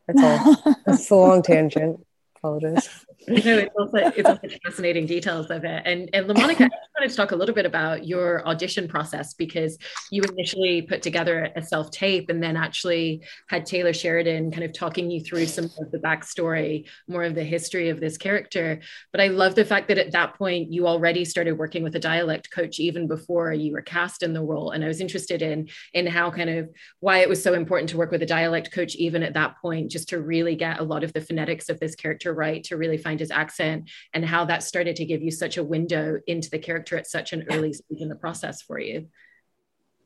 That's 0.08 0.22
all. 0.22 0.76
That's 0.86 1.10
a 1.10 1.16
long 1.16 1.42
tangent. 1.44 2.06
Apologize. 2.38 3.06
know, 3.28 3.58
it's 3.58 3.76
also 3.78 3.98
it's 3.98 4.28
also 4.28 4.48
fascinating 4.64 5.06
details 5.06 5.50
of 5.50 5.64
it. 5.64 5.82
And 5.86 6.10
and 6.14 6.28
LaMonica, 6.28 6.62
I 6.62 6.68
just 6.68 6.92
wanted 6.98 7.10
to 7.10 7.16
talk 7.16 7.32
a 7.32 7.36
little 7.36 7.56
bit 7.56 7.66
about 7.66 8.06
your 8.06 8.46
audition 8.48 8.88
process 8.88 9.34
because 9.34 9.78
you 10.12 10.22
initially 10.24 10.82
put 10.82 11.02
together 11.02 11.50
a 11.56 11.62
self 11.62 11.90
tape 11.92 12.30
and 12.30 12.44
then 12.44 12.58
actually 12.58 13.24
had 13.48 13.66
Taylor 13.66 13.94
Sheridan 13.94 14.52
kind 14.52 14.64
of 14.64 14.74
talking 14.74 15.10
you 15.10 15.22
through 15.22 15.46
some 15.46 15.66
of 15.80 15.92
the 15.92 16.00
backstory, 16.00 16.86
more 17.08 17.24
of 17.24 17.36
the 17.36 17.44
history 17.44 17.90
of 17.90 18.00
this 18.00 18.18
character. 18.18 18.82
But 19.12 19.22
I 19.22 19.28
love 19.28 19.56
the 19.56 19.66
fact 19.66 19.88
that 19.88 19.98
at 19.98 20.12
that 20.12 20.36
point 20.36 20.74
you 20.74 20.88
already 20.88 21.24
started 21.24 21.58
working 21.58 21.84
with 21.84 21.96
a 21.96 22.00
dialect 22.00 22.52
coach 22.52 22.80
even 22.80 23.08
before 23.08 23.54
you 23.54 23.72
were 23.72 23.82
cast 23.82 24.22
in 24.22 24.34
the 24.34 24.44
role. 24.44 24.72
And 24.72 24.84
I 24.84 24.88
was 24.88 25.00
interested 25.00 25.42
in 25.42 25.70
in 25.94 26.08
how 26.08 26.30
kind 26.30 26.50
of 26.50 26.70
why 27.00 27.20
it 27.20 27.30
was 27.30 27.42
so 27.42 27.54
important 27.54 27.90
to 27.92 27.98
work 27.98 28.12
with 28.12 28.22
a 28.24 28.28
dialect 28.28 28.72
coach 28.72 28.96
even 28.96 29.24
at 29.24 29.34
that 29.34 29.58
point, 29.62 29.92
just 29.92 30.10
to 30.10 30.22
really 30.22 30.56
get 30.56 30.80
a 30.80 30.84
lot 30.84 31.04
of 31.04 31.14
the 31.14 31.22
phonetics 31.22 31.70
of 31.70 31.80
this 31.80 31.96
character 31.96 32.34
right, 32.34 32.64
to 32.66 32.76
really 32.76 32.98
find 32.98 33.13
his 33.20 33.32
accent 33.32 33.90
and 34.14 34.26
how 34.26 34.46
that 34.46 34.64
started 34.64 34.96
to 34.98 35.06
give 35.06 35.22
you 35.22 35.32
such 35.32 35.58
a 35.58 35.64
window 35.64 36.20
into 36.28 36.50
the 36.50 36.60
character 36.60 36.98
at 36.98 37.08
such 37.08 37.34
an 37.34 37.46
early 37.52 37.74
stage 37.74 38.02
in 38.02 38.10
the 38.10 38.16
process 38.16 38.62
for 38.62 38.80
you. 38.80 39.08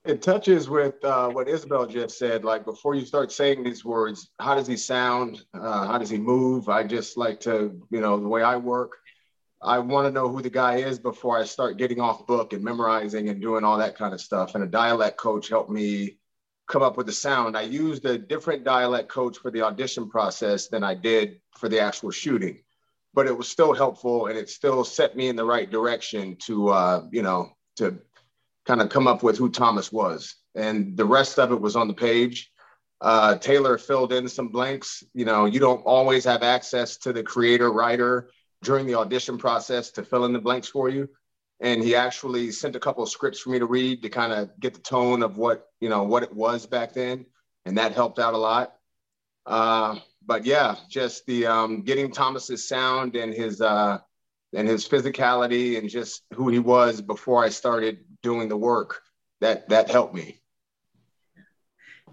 It 0.06 0.22
touches 0.22 0.70
with 0.70 1.04
uh, 1.04 1.30
what 1.30 1.50
Isabel 1.50 1.86
just 1.86 2.18
said. 2.18 2.46
Like 2.46 2.64
before 2.64 2.96
you 2.96 3.06
start 3.06 3.30
saying 3.30 3.64
these 3.64 3.84
words, 3.84 4.30
how 4.40 4.56
does 4.56 4.66
he 4.66 4.78
sound? 4.78 5.44
Uh, 5.54 5.86
how 5.86 5.98
does 5.98 6.10
he 6.10 6.18
move? 6.18 6.70
I 6.70 6.84
just 6.84 7.18
like 7.18 7.42
to, 7.42 7.78
you 7.90 8.00
know, 8.00 8.18
the 8.18 8.28
way 8.28 8.42
I 8.42 8.56
work, 8.56 8.94
I 9.62 9.80
want 9.80 10.08
to 10.08 10.12
know 10.12 10.30
who 10.30 10.42
the 10.42 10.50
guy 10.50 10.78
is 10.78 10.98
before 10.98 11.38
I 11.38 11.44
start 11.44 11.78
getting 11.78 12.00
off 12.00 12.26
book 12.26 12.54
and 12.54 12.64
memorizing 12.64 13.28
and 13.28 13.42
doing 13.42 13.66
all 13.66 13.78
that 13.80 13.98
kind 13.98 14.14
of 14.14 14.22
stuff. 14.22 14.56
And 14.56 14.64
a 14.64 14.68
dialect 14.68 15.18
coach 15.18 15.50
helped 15.50 15.72
me 15.72 16.20
come 16.68 16.84
up 16.84 16.96
with 16.96 17.08
the 17.08 17.12
sound. 17.12 17.58
I 17.58 17.62
used 17.62 18.06
a 18.06 18.18
different 18.18 18.64
dialect 18.64 19.10
coach 19.10 19.38
for 19.40 19.52
the 19.52 19.64
audition 19.64 20.10
process 20.10 20.68
than 20.68 20.86
I 20.86 20.94
did 20.94 21.42
for 21.58 21.68
the 21.68 21.82
actual 21.82 22.12
shooting 22.12 22.60
but 23.18 23.26
it 23.26 23.36
was 23.36 23.48
still 23.48 23.74
helpful 23.74 24.28
and 24.28 24.38
it 24.38 24.48
still 24.48 24.84
set 24.84 25.18
me 25.18 25.28
in 25.28 25.36
the 25.36 25.44
right 25.44 25.72
direction 25.72 26.36
to 26.36 26.70
uh, 26.70 27.02
you 27.12 27.24
know 27.24 27.50
to 27.76 27.98
kind 28.68 28.80
of 28.80 28.90
come 28.90 29.08
up 29.08 29.24
with 29.24 29.40
who 29.40 29.50
Thomas 29.50 29.92
was. 29.92 30.36
And 30.54 30.96
the 30.96 31.04
rest 31.04 31.40
of 31.40 31.52
it 31.52 31.60
was 31.60 31.76
on 31.76 31.88
the 31.88 31.96
page. 31.96 32.52
Uh, 33.02 33.36
Taylor 33.38 33.80
filled 33.80 34.14
in 34.14 34.28
some 34.28 34.50
blanks. 34.50 35.04
You 35.16 35.26
know, 35.26 35.46
you 35.46 35.60
don't 35.60 35.82
always 35.84 36.26
have 36.26 36.44
access 36.44 36.98
to 36.98 37.12
the 37.12 37.24
creator 37.24 37.72
writer 37.72 38.30
during 38.62 38.86
the 38.86 38.94
audition 38.94 39.40
process 39.40 39.90
to 39.92 40.04
fill 40.04 40.26
in 40.26 40.34
the 40.34 40.40
blanks 40.48 40.68
for 40.68 40.88
you. 40.88 41.10
And 41.60 41.84
he 41.84 41.96
actually 41.96 42.52
sent 42.52 42.76
a 42.76 42.80
couple 42.80 43.02
of 43.02 43.10
scripts 43.10 43.40
for 43.40 43.50
me 43.50 43.58
to 43.58 43.66
read 43.66 44.04
to 44.04 44.10
kind 44.10 44.32
of 44.32 44.52
get 44.60 44.76
the 44.76 44.80
tone 44.82 45.24
of 45.24 45.38
what 45.40 45.66
you 45.82 45.90
know 45.90 46.04
what 46.04 46.22
it 46.22 46.36
was 46.36 46.68
back 46.68 46.94
then, 46.94 47.26
and 47.66 47.80
that 47.80 47.94
helped 47.94 48.20
out 48.20 48.36
a 48.36 48.38
lot. 48.38 48.76
Uh, 49.48 49.96
but 50.28 50.46
yeah, 50.46 50.76
just 50.90 51.26
the 51.26 51.48
um, 51.48 51.82
getting 51.82 52.12
Thomas's 52.12 52.68
sound 52.68 53.16
and 53.16 53.34
his 53.34 53.62
uh, 53.62 54.00
and 54.54 54.68
his 54.68 54.88
physicality 54.88 55.78
and 55.78 55.90
just 55.90 56.24
who 56.34 56.50
he 56.50 56.60
was 56.60 57.02
before 57.02 57.44
I 57.44 57.50
started 57.50 58.00
doing 58.22 58.50
the 58.50 58.58
work 58.58 59.02
that 59.42 59.70
that 59.70 59.90
helped 59.90 60.14
me 60.14 60.42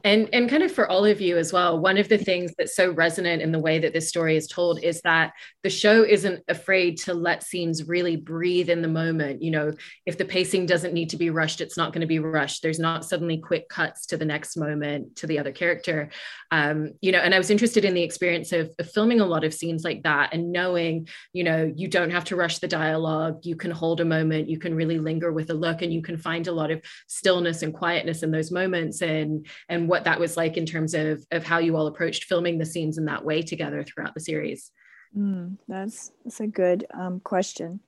and 0.05 0.29
and 0.35 0.51
kind 0.51 0.63
of 0.63 0.71
for 0.71 0.87
all 0.87 1.07
of 1.07 1.21
you 1.21 1.39
as 1.39 1.53
well 1.53 1.79
one 1.79 1.97
of 1.97 2.09
the 2.09 2.19
things 2.19 2.53
that's 2.59 2.77
so 2.77 2.93
resonant 2.93 3.41
in 3.41 3.51
the 3.51 3.59
way 3.59 3.79
that 3.79 3.95
this 3.95 4.09
story 4.09 4.37
is 4.37 4.47
told 4.47 4.79
is 4.85 5.01
that 5.01 5.33
the 5.63 5.71
show 5.71 6.05
isn't 6.05 6.43
afraid 6.49 6.99
to 6.99 7.15
let 7.15 7.43
scenes 7.43 7.89
really 7.89 8.17
breathe 8.17 8.69
in 8.69 8.83
the 8.83 8.89
moment. 8.89 9.43
You 9.43 9.51
know 9.51 9.73
if 10.05 10.19
the 10.19 10.25
pacing 10.25 10.67
doesn't 10.67 10.93
need 10.93 11.11
to 11.11 11.17
be 11.17 11.31
rushed 11.31 11.61
it's 11.61 11.77
not 11.77 11.93
going 11.93 12.03
to 12.03 12.07
be 12.07 12.19
rushed. 12.19 12.63
There's 12.63 12.79
not 12.79 13.05
suddenly 13.05 13.39
quick 13.39 13.69
cuts 13.69 14.07
to 14.07 14.17
the 14.17 14.25
next 14.27 14.57
moment 14.57 15.17
to 15.17 15.27
the 15.27 15.39
other 15.39 15.53
character. 15.53 16.11
Um, 16.51 16.93
you 17.01 17.11
know 17.11 17.19
and 17.19 17.35
i 17.35 17.39
was 17.39 17.51
interested 17.51 17.85
in 17.85 17.95
the 17.95 18.03
experience 18.03 18.53
of, 18.53 18.71
of 18.79 18.91
filming 18.91 19.21
a 19.21 19.27
lot 19.27 19.43
of 19.43 19.55
scenes 19.55 19.83
like 19.83 20.03
that 20.03 20.33
and 20.33 20.53
knowing 20.53 21.09
you 21.33 21.43
know 21.43 21.73
you 21.75 21.89
don't 21.89 22.11
have 22.11 22.25
to 22.27 22.37
rush 22.37 22.59
the 22.59 22.69
dialogue. 22.69 23.41
You 23.43 23.57
can 23.57 23.71
hold 23.71 24.01
a 24.01 24.05
moment 24.05 24.51
you 24.51 24.59
can 24.59 24.75
really 24.75 24.99
linger 24.99 25.33
with 25.33 25.51
a 25.51 25.55
look 25.55 25.81
and 25.81 25.93
you 25.93 26.03
can 26.03 26.19
find 26.19 26.47
a 26.47 26.53
lot 26.53 26.71
of 26.71 26.83
stillness 27.09 27.63
and 27.63 27.73
quietness 27.73 28.23
in 28.23 28.31
those 28.31 28.51
moments 28.51 29.01
and 29.01 29.47
and 29.69 29.89
what 29.95 30.03
that 30.03 30.19
was 30.19 30.37
like 30.37 30.57
in 30.57 30.67
terms 30.67 30.93
of 30.93 31.25
of 31.31 31.45
how 31.45 31.59
you 31.59 31.77
all 31.77 31.87
approached 31.87 32.25
filming 32.25 32.59
the 32.59 32.67
scenes 32.67 32.99
in 32.99 33.05
that 33.05 33.25
way 33.25 33.43
together 33.43 33.85
throughout 33.85 34.13
the 34.13 34.19
series. 34.21 34.73
Mm, 35.17 35.57
that's 35.69 36.11
that's 36.25 36.41
a 36.41 36.49
good 36.49 36.85
um, 36.93 37.21
question. 37.21 37.79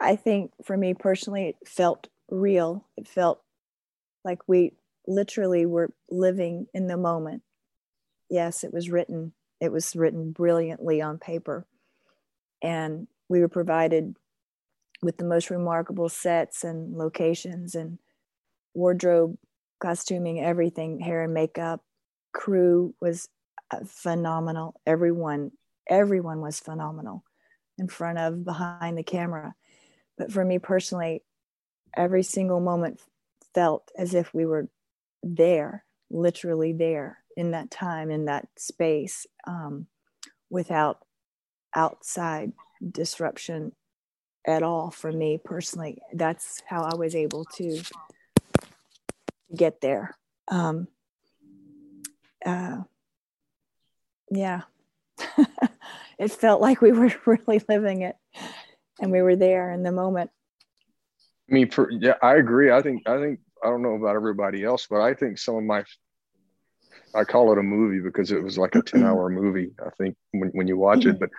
I 0.00 0.16
think 0.16 0.50
for 0.64 0.76
me 0.76 0.92
personally, 0.92 1.50
it 1.50 1.68
felt 1.68 2.08
real. 2.28 2.84
It 2.96 3.06
felt 3.06 3.40
like 4.24 4.40
we 4.48 4.72
literally 5.06 5.66
were 5.66 5.94
living 6.10 6.66
in 6.74 6.88
the 6.88 6.96
moment. 6.96 7.42
Yes, 8.28 8.64
it 8.64 8.72
was 8.72 8.90
written. 8.90 9.32
It 9.60 9.70
was 9.70 9.94
written 9.94 10.32
brilliantly 10.32 11.00
on 11.00 11.18
paper, 11.18 11.64
and 12.60 13.06
we 13.28 13.40
were 13.40 13.48
provided 13.48 14.16
with 15.00 15.16
the 15.18 15.24
most 15.24 15.48
remarkable 15.48 16.08
sets 16.08 16.64
and 16.64 16.98
locations 16.98 17.76
and 17.76 18.00
wardrobe 18.74 19.36
costuming, 19.80 20.40
everything, 20.40 21.00
hair 21.00 21.22
and 21.22 21.34
makeup, 21.34 21.82
crew 22.32 22.94
was 23.00 23.28
uh, 23.70 23.80
phenomenal. 23.86 24.80
Everyone, 24.86 25.52
everyone 25.88 26.40
was 26.40 26.60
phenomenal 26.60 27.24
in 27.78 27.88
front 27.88 28.18
of, 28.18 28.44
behind 28.44 28.96
the 28.96 29.02
camera. 29.02 29.54
But 30.16 30.32
for 30.32 30.44
me 30.44 30.58
personally, 30.58 31.22
every 31.96 32.22
single 32.22 32.60
moment 32.60 33.00
felt 33.54 33.90
as 33.96 34.14
if 34.14 34.32
we 34.32 34.46
were 34.46 34.68
there, 35.22 35.84
literally 36.10 36.72
there 36.72 37.18
in 37.36 37.50
that 37.50 37.70
time, 37.70 38.10
in 38.10 38.26
that 38.26 38.48
space, 38.56 39.26
um, 39.46 39.86
without 40.50 41.04
outside 41.74 42.52
disruption 42.90 43.72
at 44.46 44.62
all 44.62 44.90
for 44.90 45.12
me 45.12 45.38
personally. 45.42 45.98
That's 46.12 46.62
how 46.66 46.82
I 46.82 46.94
was 46.94 47.14
able 47.14 47.44
to 47.56 47.82
get 49.54 49.80
there. 49.80 50.16
Um, 50.48 50.88
uh, 52.44 52.82
yeah, 54.30 54.62
it 56.18 56.30
felt 56.30 56.60
like 56.60 56.80
we 56.80 56.92
were 56.92 57.12
really 57.26 57.62
living 57.68 58.02
it, 58.02 58.16
and 59.00 59.10
we 59.10 59.22
were 59.22 59.36
there 59.36 59.72
in 59.72 59.82
the 59.82 59.92
moment. 59.92 60.30
I 61.48 61.54
mean, 61.54 61.70
for 61.70 61.90
yeah, 61.90 62.14
I 62.22 62.36
agree. 62.36 62.72
I 62.72 62.82
think 62.82 63.08
I 63.08 63.20
think 63.20 63.40
I 63.62 63.68
don't 63.68 63.82
know 63.82 63.94
about 63.94 64.16
everybody 64.16 64.64
else, 64.64 64.86
but 64.88 65.00
I 65.00 65.14
think 65.14 65.38
some 65.38 65.56
of 65.56 65.64
my 65.64 65.84
I 67.14 67.24
call 67.24 67.52
it 67.52 67.58
a 67.58 67.62
movie 67.62 68.00
because 68.00 68.30
it 68.30 68.42
was 68.42 68.58
like 68.58 68.74
a 68.74 68.82
10 68.82 69.04
hour 69.04 69.28
movie, 69.28 69.72
I 69.84 69.90
think, 69.96 70.16
when, 70.32 70.50
when 70.50 70.68
you 70.68 70.76
watch 70.76 71.06
it. 71.06 71.18
But 71.18 71.30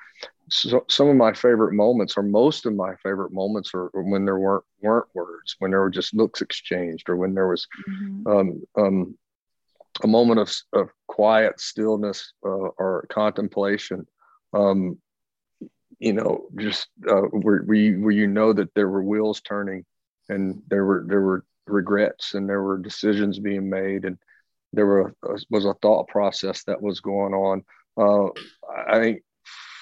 so, 0.49 0.85
some 0.89 1.09
of 1.09 1.15
my 1.15 1.33
favorite 1.33 1.73
moments, 1.73 2.15
or 2.17 2.23
most 2.23 2.65
of 2.65 2.73
my 2.75 2.95
favorite 3.03 3.33
moments, 3.33 3.71
are 3.73 3.89
when 3.93 4.25
there 4.25 4.39
weren't 4.39 4.63
weren't 4.81 5.07
words, 5.13 5.55
when 5.59 5.71
there 5.71 5.81
were 5.81 5.89
just 5.89 6.13
looks 6.13 6.41
exchanged, 6.41 7.09
or 7.09 7.17
when 7.17 7.33
there 7.33 7.47
was 7.47 7.67
mm-hmm. 7.89 8.27
um, 8.27 8.61
um, 8.77 9.17
a 10.03 10.07
moment 10.07 10.39
of, 10.39 10.53
of 10.73 10.89
quiet 11.07 11.59
stillness 11.59 12.33
uh, 12.45 12.49
or 12.77 13.05
contemplation. 13.09 14.05
Um, 14.53 14.99
you 15.99 16.13
know, 16.13 16.47
just 16.57 16.87
uh, 17.09 17.21
where, 17.31 17.61
where, 17.63 17.77
you, 17.77 18.01
where 18.01 18.11
you 18.11 18.27
know 18.27 18.53
that 18.53 18.73
there 18.75 18.87
were 18.87 19.03
wheels 19.03 19.41
turning, 19.41 19.83
and 20.29 20.61
there 20.67 20.85
were 20.85 21.03
there 21.07 21.21
were 21.21 21.43
regrets, 21.65 22.35
and 22.35 22.47
there 22.47 22.61
were 22.61 22.77
decisions 22.77 23.39
being 23.39 23.69
made, 23.69 24.05
and 24.05 24.17
there 24.73 24.85
were 24.85 25.13
was 25.49 25.65
a 25.65 25.73
thought 25.81 26.07
process 26.07 26.63
that 26.65 26.81
was 26.81 26.99
going 26.99 27.33
on. 27.33 27.63
Uh, 27.97 28.29
I 28.87 28.99
think 28.99 29.21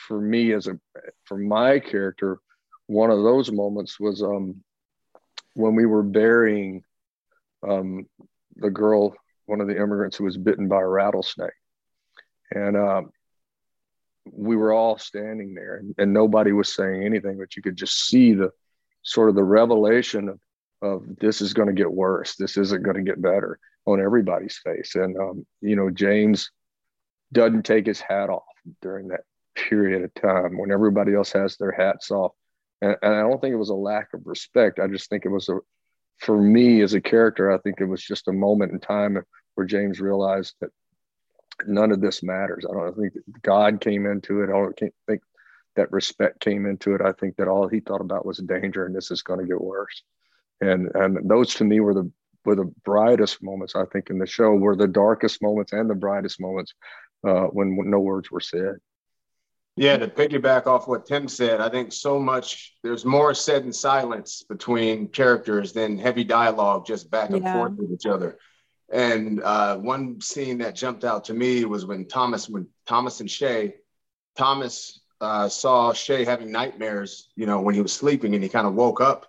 for 0.07 0.19
me 0.19 0.53
as 0.53 0.67
a 0.67 0.77
for 1.25 1.37
my 1.37 1.79
character, 1.79 2.39
one 2.87 3.09
of 3.09 3.23
those 3.23 3.51
moments 3.51 3.99
was 3.99 4.21
um, 4.21 4.63
when 5.53 5.75
we 5.75 5.85
were 5.85 6.03
burying 6.03 6.83
um, 7.67 8.07
the 8.55 8.69
girl, 8.69 9.15
one 9.45 9.61
of 9.61 9.67
the 9.67 9.75
immigrants 9.75 10.17
who 10.17 10.23
was 10.23 10.37
bitten 10.37 10.67
by 10.67 10.81
a 10.81 10.87
rattlesnake, 10.87 11.51
and 12.51 12.77
um, 12.77 13.11
we 14.31 14.55
were 14.55 14.73
all 14.73 14.97
standing 14.97 15.53
there, 15.53 15.77
and, 15.77 15.95
and, 15.97 16.13
nobody 16.13 16.51
was 16.51 16.73
saying 16.73 17.03
anything, 17.03 17.37
but 17.37 17.55
you 17.55 17.61
could 17.61 17.75
just 17.75 18.07
see 18.07 18.33
the 18.33 18.51
sort 19.03 19.29
of 19.29 19.35
the 19.35 19.43
revelation 19.43 20.29
of, 20.29 20.39
of 20.81 21.03
this 21.19 21.41
is 21.41 21.53
going 21.53 21.67
to 21.67 21.73
get 21.73 21.91
worse. 21.91 22.35
This 22.35 22.57
isn't 22.57 22.83
going 22.83 22.97
to 22.97 23.03
get 23.03 23.21
better 23.21 23.59
on 23.85 24.01
everybody's 24.01 24.57
face, 24.57 24.95
and 24.95 25.17
um, 25.17 25.45
you 25.61 25.75
know 25.75 25.89
James 25.89 26.51
doesn't 27.33 27.63
take 27.63 27.87
his 27.87 27.99
hat 27.99 28.29
off 28.29 28.43
during 28.81 29.07
that 29.09 29.21
period 29.55 30.03
of 30.03 30.13
time 30.13 30.57
when 30.57 30.71
everybody 30.71 31.13
else 31.13 31.31
has 31.33 31.57
their 31.57 31.71
hats 31.71 32.11
off. 32.11 32.33
And, 32.81 32.95
and 33.01 33.13
I 33.13 33.21
don't 33.21 33.39
think 33.39 33.53
it 33.53 33.57
was 33.57 33.69
a 33.69 33.75
lack 33.75 34.13
of 34.13 34.25
respect. 34.25 34.79
I 34.79 34.87
just 34.87 35.09
think 35.09 35.25
it 35.25 35.29
was 35.29 35.49
a, 35.49 35.57
for 36.17 36.39
me 36.39 36.81
as 36.81 36.93
a 36.93 37.01
character, 37.01 37.51
I 37.51 37.57
think 37.59 37.81
it 37.81 37.85
was 37.85 38.03
just 38.03 38.27
a 38.27 38.33
moment 38.33 38.71
in 38.71 38.79
time 38.79 39.21
where 39.55 39.67
James 39.67 39.99
realized 39.99 40.55
that 40.61 40.69
none 41.65 41.91
of 41.91 42.01
this 42.01 42.23
matters. 42.23 42.65
I 42.69 42.73
don't 42.73 42.95
think 42.95 43.13
God 43.41 43.81
came 43.81 44.05
into 44.05 44.41
it. 44.41 44.49
I 44.49 44.53
don't 44.53 44.77
think 44.77 45.21
that 45.75 45.91
respect 45.91 46.39
came 46.39 46.65
into 46.65 46.95
it. 46.95 47.01
I 47.01 47.11
think 47.13 47.35
that 47.37 47.47
all 47.47 47.67
he 47.67 47.79
thought 47.79 48.01
about 48.01 48.25
was 48.25 48.37
danger 48.37 48.85
and 48.85 48.95
this 48.95 49.11
is 49.11 49.21
going 49.21 49.39
to 49.39 49.45
get 49.45 49.61
worse. 49.61 50.03
And 50.61 50.89
and 50.95 51.29
those 51.29 51.53
to 51.55 51.65
me 51.65 51.81
were 51.81 51.93
the 51.93 52.09
were 52.45 52.55
the 52.55 52.71
brightest 52.83 53.43
moments 53.43 53.75
I 53.75 53.85
think 53.85 54.09
in 54.09 54.19
the 54.19 54.27
show 54.27 54.51
were 54.51 54.75
the 54.75 54.87
darkest 54.87 55.41
moments 55.41 55.73
and 55.73 55.89
the 55.89 55.95
brightest 55.95 56.39
moments 56.39 56.73
uh, 57.27 57.45
when, 57.45 57.75
when 57.75 57.89
no 57.89 57.99
words 57.99 58.31
were 58.31 58.39
said. 58.39 58.75
Yeah, 59.77 59.97
to 59.97 60.07
piggyback 60.07 60.67
off 60.67 60.87
what 60.87 61.05
Tim 61.05 61.27
said, 61.27 61.59
I 61.59 61.67
think 61.69 61.91
so 61.91 62.17
much 62.17 62.75
there's 62.81 63.03
more 63.03 63.33
said 63.33 63.63
in 63.65 63.73
silence 63.73 64.43
between 64.47 65.09
characters 65.09 65.73
than 65.73 65.97
heavy 65.97 66.23
dialogue 66.23 66.85
just 66.85 67.11
back 67.11 67.29
and 67.31 67.43
yeah. 67.43 67.53
forth 67.53 67.73
with 67.73 67.91
each 67.91 68.05
other. 68.05 68.37
And 68.91 69.41
uh, 69.41 69.77
one 69.77 70.21
scene 70.21 70.59
that 70.59 70.75
jumped 70.75 71.03
out 71.03 71.25
to 71.25 71.33
me 71.33 71.65
was 71.65 71.85
when 71.85 72.07
Thomas, 72.07 72.47
when 72.47 72.67
Thomas 72.85 73.19
and 73.19 73.29
Shea, 73.29 73.75
Thomas 74.37 75.01
uh, 75.19 75.49
saw 75.49 75.91
Shea 75.91 76.23
having 76.23 76.51
nightmares, 76.51 77.29
you 77.35 77.45
know, 77.45 77.59
when 77.59 77.75
he 77.75 77.81
was 77.81 77.91
sleeping, 77.91 78.33
and 78.33 78.43
he 78.43 78.49
kind 78.49 78.67
of 78.67 78.75
woke 78.75 79.01
up. 79.01 79.27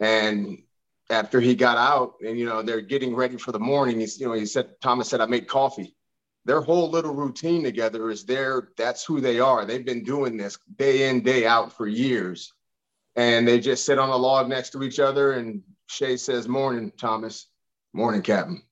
And 0.00 0.62
after 1.10 1.40
he 1.40 1.54
got 1.54 1.76
out, 1.76 2.14
and 2.20 2.38
you 2.38 2.46
know, 2.46 2.62
they're 2.62 2.80
getting 2.80 3.14
ready 3.14 3.36
for 3.36 3.52
the 3.52 3.58
morning. 3.58 4.00
He's, 4.00 4.20
you 4.20 4.26
know, 4.26 4.32
he 4.32 4.46
said, 4.46 4.80
Thomas 4.80 5.08
said, 5.08 5.20
"I 5.20 5.26
made 5.26 5.48
coffee." 5.48 5.96
Their 6.46 6.60
whole 6.60 6.88
little 6.90 7.12
routine 7.12 7.64
together 7.64 8.08
is 8.08 8.24
there. 8.24 8.68
That's 8.76 9.04
who 9.04 9.20
they 9.20 9.40
are. 9.40 9.64
They've 9.64 9.84
been 9.84 10.04
doing 10.04 10.36
this 10.36 10.56
day 10.76 11.08
in, 11.08 11.22
day 11.22 11.44
out 11.44 11.72
for 11.72 11.88
years. 11.88 12.52
And 13.16 13.48
they 13.48 13.58
just 13.58 13.84
sit 13.84 13.98
on 13.98 14.10
a 14.10 14.16
log 14.16 14.48
next 14.48 14.70
to 14.70 14.84
each 14.84 15.00
other. 15.00 15.32
And 15.32 15.62
Shea 15.88 16.16
says, 16.16 16.46
Morning, 16.46 16.92
Thomas. 16.96 17.48
Morning, 17.92 18.22
Captain. 18.22 18.62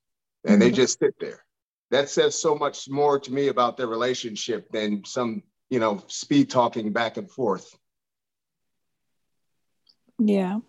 And 0.46 0.62
they 0.62 0.70
just 0.70 1.00
sit 1.00 1.14
there. 1.18 1.44
That 1.90 2.08
says 2.08 2.40
so 2.40 2.54
much 2.54 2.88
more 2.88 3.18
to 3.18 3.32
me 3.32 3.48
about 3.48 3.76
their 3.76 3.88
relationship 3.88 4.70
than 4.70 5.04
some, 5.04 5.42
you 5.68 5.80
know, 5.80 6.00
speed 6.06 6.50
talking 6.50 6.92
back 6.92 7.16
and 7.16 7.28
forth. 7.28 7.76
Yeah. 10.18 10.60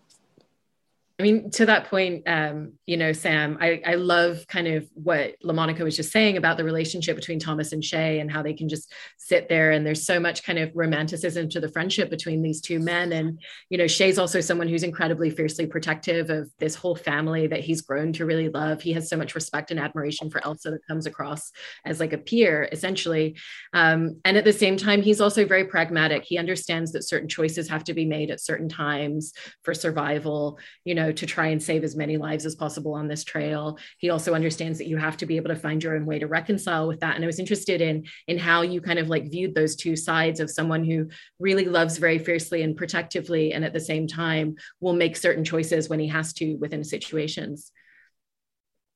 I 1.18 1.22
mean, 1.22 1.50
to 1.52 1.64
that 1.64 1.88
point, 1.88 2.24
um, 2.26 2.74
you 2.84 2.98
know, 2.98 3.14
Sam, 3.14 3.56
I, 3.58 3.80
I 3.86 3.94
love 3.94 4.46
kind 4.48 4.68
of 4.68 4.86
what 4.92 5.40
LaMonica 5.42 5.80
was 5.80 5.96
just 5.96 6.12
saying 6.12 6.36
about 6.36 6.58
the 6.58 6.64
relationship 6.64 7.16
between 7.16 7.38
Thomas 7.38 7.72
and 7.72 7.82
Shea 7.82 8.20
and 8.20 8.30
how 8.30 8.42
they 8.42 8.52
can 8.52 8.68
just 8.68 8.92
sit 9.16 9.48
there. 9.48 9.70
And 9.70 9.86
there's 9.86 10.04
so 10.04 10.20
much 10.20 10.44
kind 10.44 10.58
of 10.58 10.72
romanticism 10.74 11.48
to 11.50 11.60
the 11.60 11.70
friendship 11.70 12.10
between 12.10 12.42
these 12.42 12.60
two 12.60 12.78
men. 12.80 13.12
And, 13.12 13.40
you 13.70 13.78
know, 13.78 13.86
Shea's 13.86 14.18
also 14.18 14.42
someone 14.42 14.68
who's 14.68 14.82
incredibly 14.82 15.30
fiercely 15.30 15.64
protective 15.64 16.28
of 16.28 16.50
this 16.58 16.74
whole 16.74 16.94
family 16.94 17.46
that 17.46 17.60
he's 17.60 17.80
grown 17.80 18.12
to 18.12 18.26
really 18.26 18.50
love. 18.50 18.82
He 18.82 18.92
has 18.92 19.08
so 19.08 19.16
much 19.16 19.34
respect 19.34 19.70
and 19.70 19.80
admiration 19.80 20.28
for 20.28 20.44
Elsa 20.44 20.72
that 20.72 20.86
comes 20.86 21.06
across 21.06 21.50
as 21.86 21.98
like 21.98 22.12
a 22.12 22.18
peer, 22.18 22.68
essentially. 22.70 23.38
Um, 23.72 24.20
and 24.26 24.36
at 24.36 24.44
the 24.44 24.52
same 24.52 24.76
time, 24.76 25.00
he's 25.00 25.22
also 25.22 25.46
very 25.46 25.64
pragmatic. 25.64 26.24
He 26.24 26.36
understands 26.36 26.92
that 26.92 27.04
certain 27.04 27.28
choices 27.28 27.70
have 27.70 27.84
to 27.84 27.94
be 27.94 28.04
made 28.04 28.30
at 28.30 28.42
certain 28.42 28.68
times 28.68 29.32
for 29.62 29.72
survival, 29.72 30.58
you 30.84 30.94
know 30.94 31.05
know, 31.06 31.12
to 31.12 31.26
try 31.26 31.48
and 31.48 31.62
save 31.62 31.84
as 31.84 31.96
many 31.96 32.16
lives 32.16 32.44
as 32.44 32.54
possible 32.54 32.94
on 32.94 33.08
this 33.08 33.24
trail. 33.24 33.78
He 33.98 34.10
also 34.10 34.34
understands 34.34 34.78
that 34.78 34.88
you 34.88 34.96
have 34.96 35.16
to 35.18 35.26
be 35.26 35.36
able 35.36 35.48
to 35.48 35.56
find 35.56 35.82
your 35.82 35.96
own 35.96 36.06
way 36.06 36.18
to 36.18 36.26
reconcile 36.26 36.86
with 36.86 37.00
that. 37.00 37.14
And 37.14 37.24
I 37.24 37.26
was 37.26 37.38
interested 37.38 37.80
in 37.80 38.04
in 38.26 38.38
how 38.38 38.62
you 38.62 38.80
kind 38.80 38.98
of 38.98 39.08
like 39.08 39.30
viewed 39.30 39.54
those 39.54 39.76
two 39.76 39.96
sides 39.96 40.40
of 40.40 40.50
someone 40.50 40.84
who 40.84 41.08
really 41.38 41.64
loves 41.64 41.98
very 41.98 42.18
fiercely 42.18 42.62
and 42.62 42.76
protectively, 42.76 43.52
and 43.52 43.64
at 43.64 43.72
the 43.72 43.80
same 43.80 44.06
time 44.06 44.56
will 44.80 44.94
make 44.94 45.16
certain 45.16 45.44
choices 45.44 45.88
when 45.88 46.00
he 46.00 46.08
has 46.08 46.32
to 46.34 46.56
within 46.56 46.84
situations. 46.84 47.72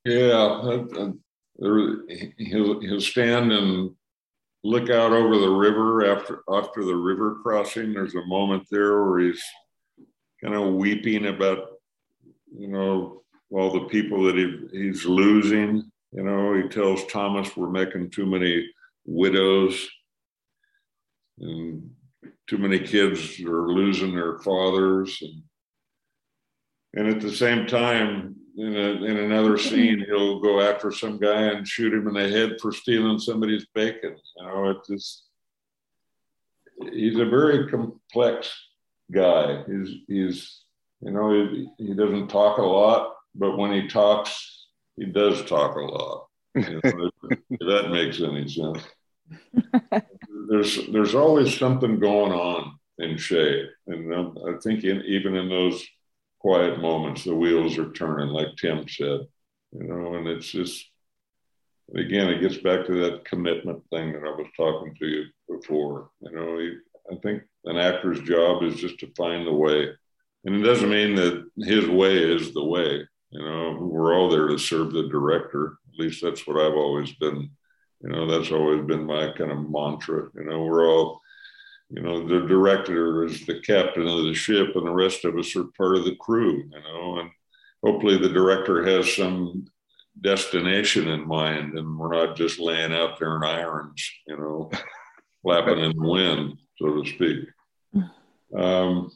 Yeah, 0.04 0.82
he'll 1.58 2.80
he'll 2.80 3.00
stand 3.00 3.52
and 3.52 3.90
look 4.62 4.90
out 4.90 5.12
over 5.12 5.38
the 5.38 5.50
river 5.50 6.12
after 6.12 6.42
after 6.50 6.84
the 6.84 6.96
river 6.96 7.38
crossing. 7.42 7.92
There's 7.92 8.14
a 8.14 8.26
moment 8.26 8.66
there 8.70 9.04
where 9.04 9.20
he's 9.20 9.42
kind 10.42 10.54
of 10.54 10.74
weeping 10.74 11.26
about 11.26 11.79
you 12.56 12.68
know, 12.68 13.22
all 13.50 13.72
the 13.72 13.86
people 13.86 14.24
that 14.24 14.36
he, 14.36 14.68
he's 14.72 15.04
losing. 15.04 15.90
You 16.12 16.24
know, 16.24 16.54
he 16.54 16.68
tells 16.68 17.06
Thomas 17.06 17.56
we're 17.56 17.70
making 17.70 18.10
too 18.10 18.26
many 18.26 18.68
widows 19.04 19.88
and 21.38 21.90
too 22.46 22.58
many 22.58 22.80
kids 22.80 23.40
are 23.40 23.68
losing 23.68 24.14
their 24.14 24.38
fathers. 24.38 25.22
And, 25.22 25.42
and 26.94 27.14
at 27.14 27.20
the 27.20 27.34
same 27.34 27.66
time, 27.66 28.36
in, 28.56 28.76
a, 28.76 29.04
in 29.04 29.16
another 29.16 29.56
scene, 29.58 30.04
he'll 30.06 30.40
go 30.40 30.60
after 30.60 30.90
some 30.90 31.18
guy 31.18 31.42
and 31.42 31.66
shoot 31.66 31.94
him 31.94 32.08
in 32.08 32.14
the 32.14 32.28
head 32.28 32.56
for 32.60 32.72
stealing 32.72 33.18
somebody's 33.18 33.66
bacon. 33.74 34.16
You 34.36 34.46
know, 34.46 34.70
it's 34.70 34.88
just, 34.88 35.24
he's 36.92 37.18
a 37.18 37.24
very 37.24 37.68
complex 37.68 38.52
guy. 39.12 39.62
He's, 39.68 39.94
he's, 40.08 40.64
you 41.00 41.10
know, 41.10 41.30
he, 41.30 41.68
he 41.78 41.94
doesn't 41.94 42.28
talk 42.28 42.58
a 42.58 42.62
lot, 42.62 43.14
but 43.34 43.56
when 43.56 43.72
he 43.72 43.88
talks, 43.88 44.66
he 44.96 45.06
does 45.06 45.44
talk 45.44 45.76
a 45.76 45.80
lot. 45.80 46.26
You 46.54 46.80
know, 46.82 47.10
if 47.30 47.58
that 47.60 47.90
makes 47.90 48.20
any 48.20 48.48
sense. 48.48 48.82
there's 50.48 50.86
there's 50.92 51.14
always 51.14 51.56
something 51.56 52.00
going 52.00 52.32
on 52.32 52.78
in 52.98 53.16
Shea, 53.16 53.66
and 53.86 54.12
I 54.14 54.58
think 54.62 54.84
in, 54.84 55.02
even 55.02 55.36
in 55.36 55.48
those 55.48 55.86
quiet 56.40 56.80
moments, 56.80 57.24
the 57.24 57.34
wheels 57.34 57.78
are 57.78 57.92
turning, 57.92 58.28
like 58.28 58.56
Tim 58.56 58.88
said. 58.88 59.20
You 59.72 59.84
know, 59.84 60.14
and 60.14 60.26
it's 60.26 60.50
just 60.50 60.84
again, 61.94 62.28
it 62.28 62.40
gets 62.40 62.58
back 62.58 62.86
to 62.86 62.94
that 63.04 63.24
commitment 63.24 63.82
thing 63.90 64.12
that 64.12 64.24
I 64.24 64.30
was 64.30 64.46
talking 64.56 64.94
to 64.96 65.06
you 65.06 65.24
before. 65.48 66.10
You 66.20 66.32
know, 66.32 66.70
I 67.10 67.16
think 67.22 67.42
an 67.64 67.76
actor's 67.76 68.20
job 68.20 68.62
is 68.62 68.76
just 68.76 68.98
to 68.98 69.12
find 69.16 69.46
the 69.46 69.52
way 69.52 69.90
and 70.44 70.54
it 70.56 70.62
doesn't 70.62 70.90
mean 70.90 71.14
that 71.16 71.50
his 71.58 71.86
way 71.88 72.16
is 72.16 72.52
the 72.52 72.64
way. 72.64 73.06
You 73.30 73.44
know, 73.44 73.78
we're 73.80 74.14
all 74.14 74.28
there 74.28 74.48
to 74.48 74.58
serve 74.58 74.92
the 74.92 75.08
director. 75.08 75.78
At 75.92 76.00
least 76.00 76.22
that's 76.22 76.46
what 76.46 76.56
I've 76.56 76.74
always 76.74 77.12
been. 77.14 77.50
You 78.02 78.08
know, 78.08 78.26
that's 78.26 78.50
always 78.50 78.84
been 78.86 79.04
my 79.04 79.32
kind 79.36 79.52
of 79.52 79.70
mantra. 79.70 80.30
You 80.34 80.44
know, 80.44 80.64
we're 80.64 80.88
all, 80.88 81.20
you 81.90 82.02
know, 82.02 82.26
the 82.26 82.46
director 82.46 83.24
is 83.24 83.44
the 83.44 83.60
captain 83.60 84.06
of 84.06 84.24
the 84.24 84.34
ship, 84.34 84.74
and 84.74 84.86
the 84.86 84.92
rest 84.92 85.24
of 85.24 85.36
us 85.36 85.54
are 85.54 85.64
part 85.76 85.96
of 85.96 86.04
the 86.04 86.16
crew. 86.16 86.64
You 86.70 86.80
know, 86.80 87.18
and 87.20 87.30
hopefully 87.84 88.16
the 88.16 88.30
director 88.30 88.84
has 88.84 89.14
some 89.14 89.66
destination 90.22 91.08
in 91.08 91.26
mind, 91.26 91.78
and 91.78 91.98
we're 91.98 92.14
not 92.14 92.36
just 92.36 92.58
laying 92.58 92.92
out 92.92 93.18
there 93.18 93.36
in 93.36 93.44
irons. 93.44 94.10
You 94.26 94.38
know, 94.38 94.70
flapping 95.42 95.78
in 95.78 95.96
the 95.96 96.08
wind, 96.08 96.58
so 96.78 97.02
to 97.02 97.08
speak. 97.08 97.48
Um, 98.56 99.12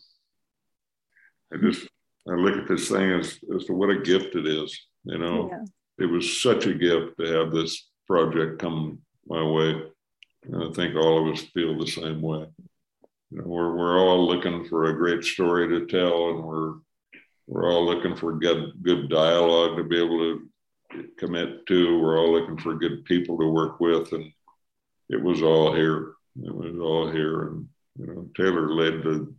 I 1.53 1.57
just 1.59 1.87
I 2.29 2.33
look 2.33 2.57
at 2.57 2.69
this 2.69 2.89
thing 2.89 3.13
as 3.13 3.39
as 3.55 3.65
to 3.67 3.73
what 3.73 3.91
a 3.91 4.01
gift 4.01 4.35
it 4.35 4.47
is. 4.47 4.79
You 5.05 5.19
know, 5.19 5.51
yeah. 5.51 6.05
it 6.05 6.07
was 6.07 6.41
such 6.41 6.67
a 6.67 6.75
gift 6.75 7.19
to 7.19 7.27
have 7.27 7.53
this 7.53 7.91
project 8.07 8.61
come 8.61 9.01
my 9.27 9.43
way. 9.43 9.83
And 10.45 10.65
I 10.65 10.71
think 10.73 10.97
all 10.97 11.27
of 11.27 11.35
us 11.35 11.43
feel 11.55 11.79
the 11.79 11.87
same 11.87 12.21
way. 12.21 12.47
You 13.31 13.39
know, 13.39 13.45
we're 13.47 13.75
we're 13.75 13.99
all 13.99 14.27
looking 14.27 14.65
for 14.67 14.85
a 14.85 14.97
great 14.97 15.25
story 15.25 15.69
to 15.69 15.87
tell, 15.87 16.31
and 16.31 16.45
we're 16.45 16.75
we're 17.47 17.71
all 17.71 17.85
looking 17.85 18.17
for 18.17 18.39
good 18.39 18.73
good 18.83 19.09
dialogue 19.09 19.77
to 19.77 19.85
be 19.85 19.99
able 19.99 20.19
to 20.19 20.49
commit 21.19 21.67
to. 21.67 22.01
We're 22.01 22.19
all 22.19 22.33
looking 22.33 22.59
for 22.59 22.75
good 22.75 23.05
people 23.05 23.39
to 23.39 23.47
work 23.49 23.81
with, 23.81 24.13
and 24.13 24.31
it 25.09 25.23
was 25.23 25.43
all 25.43 25.75
here. 25.75 26.15
It 26.43 26.55
was 26.55 26.79
all 26.81 27.11
here, 27.11 27.49
and 27.49 27.69
you 27.99 28.07
know, 28.07 28.29
Taylor 28.37 28.71
led 28.71 29.03
the 29.03 29.35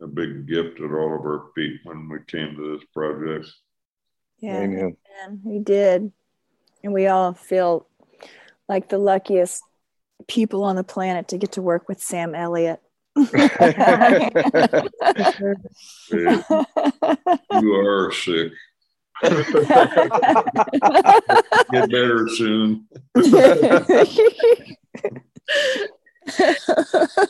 a 0.00 0.06
big 0.06 0.46
gift 0.46 0.80
at 0.80 0.92
all 0.92 1.14
of 1.14 1.22
our 1.22 1.50
feet 1.54 1.80
when 1.84 2.08
we 2.08 2.18
came 2.26 2.56
to 2.56 2.76
this 2.76 2.86
project. 2.92 3.46
Yeah, 4.38 4.60
Amen. 4.60 4.96
we 5.44 5.58
did. 5.58 6.12
And 6.82 6.94
we 6.94 7.06
all 7.06 7.34
feel 7.34 7.86
like 8.68 8.88
the 8.88 8.98
luckiest 8.98 9.62
people 10.26 10.64
on 10.64 10.76
the 10.76 10.84
planet 10.84 11.28
to 11.28 11.38
get 11.38 11.52
to 11.52 11.62
work 11.62 11.88
with 11.88 12.00
Sam 12.00 12.34
Elliott. 12.34 12.80
you 13.16 13.28
are 17.74 18.12
sick. 18.12 18.52
Get 19.22 19.52
better 21.90 22.28
soon. 22.28 22.86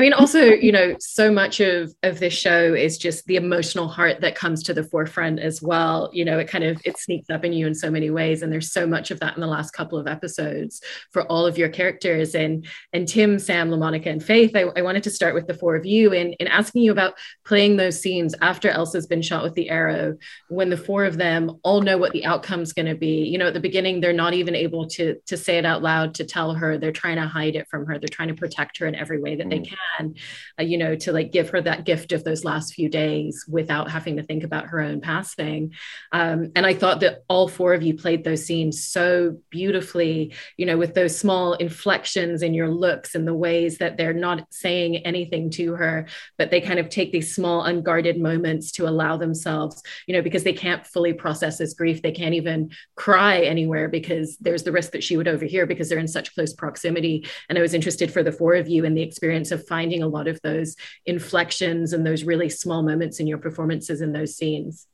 I 0.00 0.02
mean, 0.02 0.14
also, 0.14 0.44
you 0.44 0.72
know, 0.72 0.96
so 0.98 1.30
much 1.30 1.60
of 1.60 1.94
of 2.02 2.20
this 2.20 2.32
show 2.32 2.72
is 2.72 2.96
just 2.96 3.26
the 3.26 3.36
emotional 3.36 3.86
heart 3.86 4.22
that 4.22 4.34
comes 4.34 4.62
to 4.62 4.72
the 4.72 4.82
forefront 4.82 5.40
as 5.40 5.60
well. 5.60 6.08
You 6.14 6.24
know, 6.24 6.38
it 6.38 6.48
kind 6.48 6.64
of 6.64 6.80
it 6.86 6.98
sneaks 6.98 7.28
up 7.28 7.44
in 7.44 7.52
you 7.52 7.66
in 7.66 7.74
so 7.74 7.90
many 7.90 8.08
ways, 8.08 8.40
and 8.40 8.50
there's 8.50 8.72
so 8.72 8.86
much 8.86 9.10
of 9.10 9.20
that 9.20 9.34
in 9.34 9.42
the 9.42 9.46
last 9.46 9.72
couple 9.72 9.98
of 9.98 10.06
episodes 10.06 10.80
for 11.10 11.24
all 11.24 11.44
of 11.44 11.58
your 11.58 11.68
characters. 11.68 12.34
And 12.34 12.66
and 12.94 13.06
Tim, 13.06 13.38
Sam, 13.38 13.68
LaMonica, 13.68 14.06
and 14.06 14.24
Faith. 14.24 14.52
I, 14.54 14.62
I 14.74 14.80
wanted 14.80 15.02
to 15.02 15.10
start 15.10 15.34
with 15.34 15.46
the 15.46 15.52
four 15.52 15.76
of 15.76 15.84
you 15.84 16.14
and 16.14 16.34
in 16.40 16.46
asking 16.46 16.80
you 16.80 16.92
about 16.92 17.12
playing 17.44 17.76
those 17.76 18.00
scenes 18.00 18.34
after 18.40 18.70
Elsa's 18.70 19.06
been 19.06 19.20
shot 19.20 19.42
with 19.42 19.52
the 19.52 19.68
arrow, 19.68 20.16
when 20.48 20.70
the 20.70 20.78
four 20.78 21.04
of 21.04 21.18
them 21.18 21.58
all 21.62 21.82
know 21.82 21.98
what 21.98 22.12
the 22.12 22.24
outcome's 22.24 22.72
going 22.72 22.86
to 22.86 22.94
be. 22.94 23.24
You 23.24 23.36
know, 23.36 23.48
at 23.48 23.54
the 23.54 23.60
beginning, 23.60 24.00
they're 24.00 24.14
not 24.14 24.32
even 24.32 24.54
able 24.54 24.86
to 24.96 25.16
to 25.26 25.36
say 25.36 25.58
it 25.58 25.66
out 25.66 25.82
loud 25.82 26.14
to 26.14 26.24
tell 26.24 26.54
her. 26.54 26.78
They're 26.78 26.90
trying 26.90 27.16
to 27.16 27.26
hide 27.26 27.54
it 27.54 27.68
from 27.68 27.84
her. 27.84 27.98
They're 27.98 28.08
trying 28.08 28.28
to 28.28 28.34
protect 28.34 28.78
her 28.78 28.86
in 28.86 28.94
every 28.94 29.20
way 29.20 29.36
that 29.36 29.46
mm. 29.46 29.50
they 29.50 29.58
can 29.58 29.76
can, 29.98 30.14
uh, 30.58 30.62
you 30.62 30.78
know, 30.78 30.94
to 30.96 31.12
like 31.12 31.32
give 31.32 31.50
her 31.50 31.60
that 31.60 31.84
gift 31.84 32.12
of 32.12 32.24
those 32.24 32.44
last 32.44 32.74
few 32.74 32.88
days 32.88 33.44
without 33.48 33.90
having 33.90 34.16
to 34.16 34.22
think 34.22 34.44
about 34.44 34.66
her 34.66 34.80
own 34.80 35.00
passing. 35.00 35.74
Um, 36.12 36.52
and 36.56 36.66
I 36.66 36.74
thought 36.74 37.00
that 37.00 37.24
all 37.28 37.48
four 37.48 37.74
of 37.74 37.82
you 37.82 37.94
played 37.94 38.24
those 38.24 38.44
scenes 38.44 38.84
so 38.84 39.38
beautifully, 39.50 40.34
you 40.56 40.66
know, 40.66 40.78
with 40.78 40.94
those 40.94 41.18
small 41.18 41.54
inflections 41.54 42.42
in 42.42 42.54
your 42.54 42.68
looks 42.68 43.14
and 43.14 43.26
the 43.26 43.34
ways 43.34 43.78
that 43.78 43.96
they're 43.96 44.12
not 44.12 44.46
saying 44.50 44.96
anything 44.98 45.50
to 45.50 45.74
her, 45.74 46.06
but 46.38 46.50
they 46.50 46.60
kind 46.60 46.78
of 46.78 46.88
take 46.88 47.12
these 47.12 47.34
small, 47.34 47.64
unguarded 47.64 48.18
moments 48.18 48.72
to 48.72 48.88
allow 48.88 49.16
themselves, 49.16 49.82
you 50.06 50.14
know, 50.14 50.22
because 50.22 50.44
they 50.44 50.52
can't 50.52 50.86
fully 50.86 51.12
process 51.12 51.58
this 51.58 51.74
grief. 51.74 52.02
They 52.02 52.12
can't 52.12 52.34
even 52.34 52.70
cry 52.96 53.40
anywhere 53.40 53.88
because 53.88 54.36
there's 54.38 54.62
the 54.62 54.72
risk 54.72 54.92
that 54.92 55.04
she 55.04 55.16
would 55.16 55.28
overhear 55.28 55.66
because 55.66 55.88
they're 55.88 55.98
in 55.98 56.08
such 56.08 56.34
close 56.34 56.52
proximity. 56.52 57.26
And 57.48 57.58
I 57.58 57.62
was 57.62 57.74
interested 57.74 58.12
for 58.12 58.22
the 58.22 58.32
four 58.32 58.54
of 58.54 58.68
you 58.68 58.84
in 58.84 58.94
the 58.94 59.02
experience 59.02 59.50
of 59.50 59.66
finding 59.66 59.79
a 59.88 60.06
lot 60.06 60.28
of 60.28 60.40
those 60.42 60.76
inflections 61.06 61.92
and 61.92 62.06
those 62.06 62.24
really 62.24 62.48
small 62.48 62.82
moments 62.82 63.20
in 63.20 63.26
your 63.26 63.38
performances 63.38 64.00
in 64.00 64.12
those 64.12 64.36
scenes. 64.36 64.86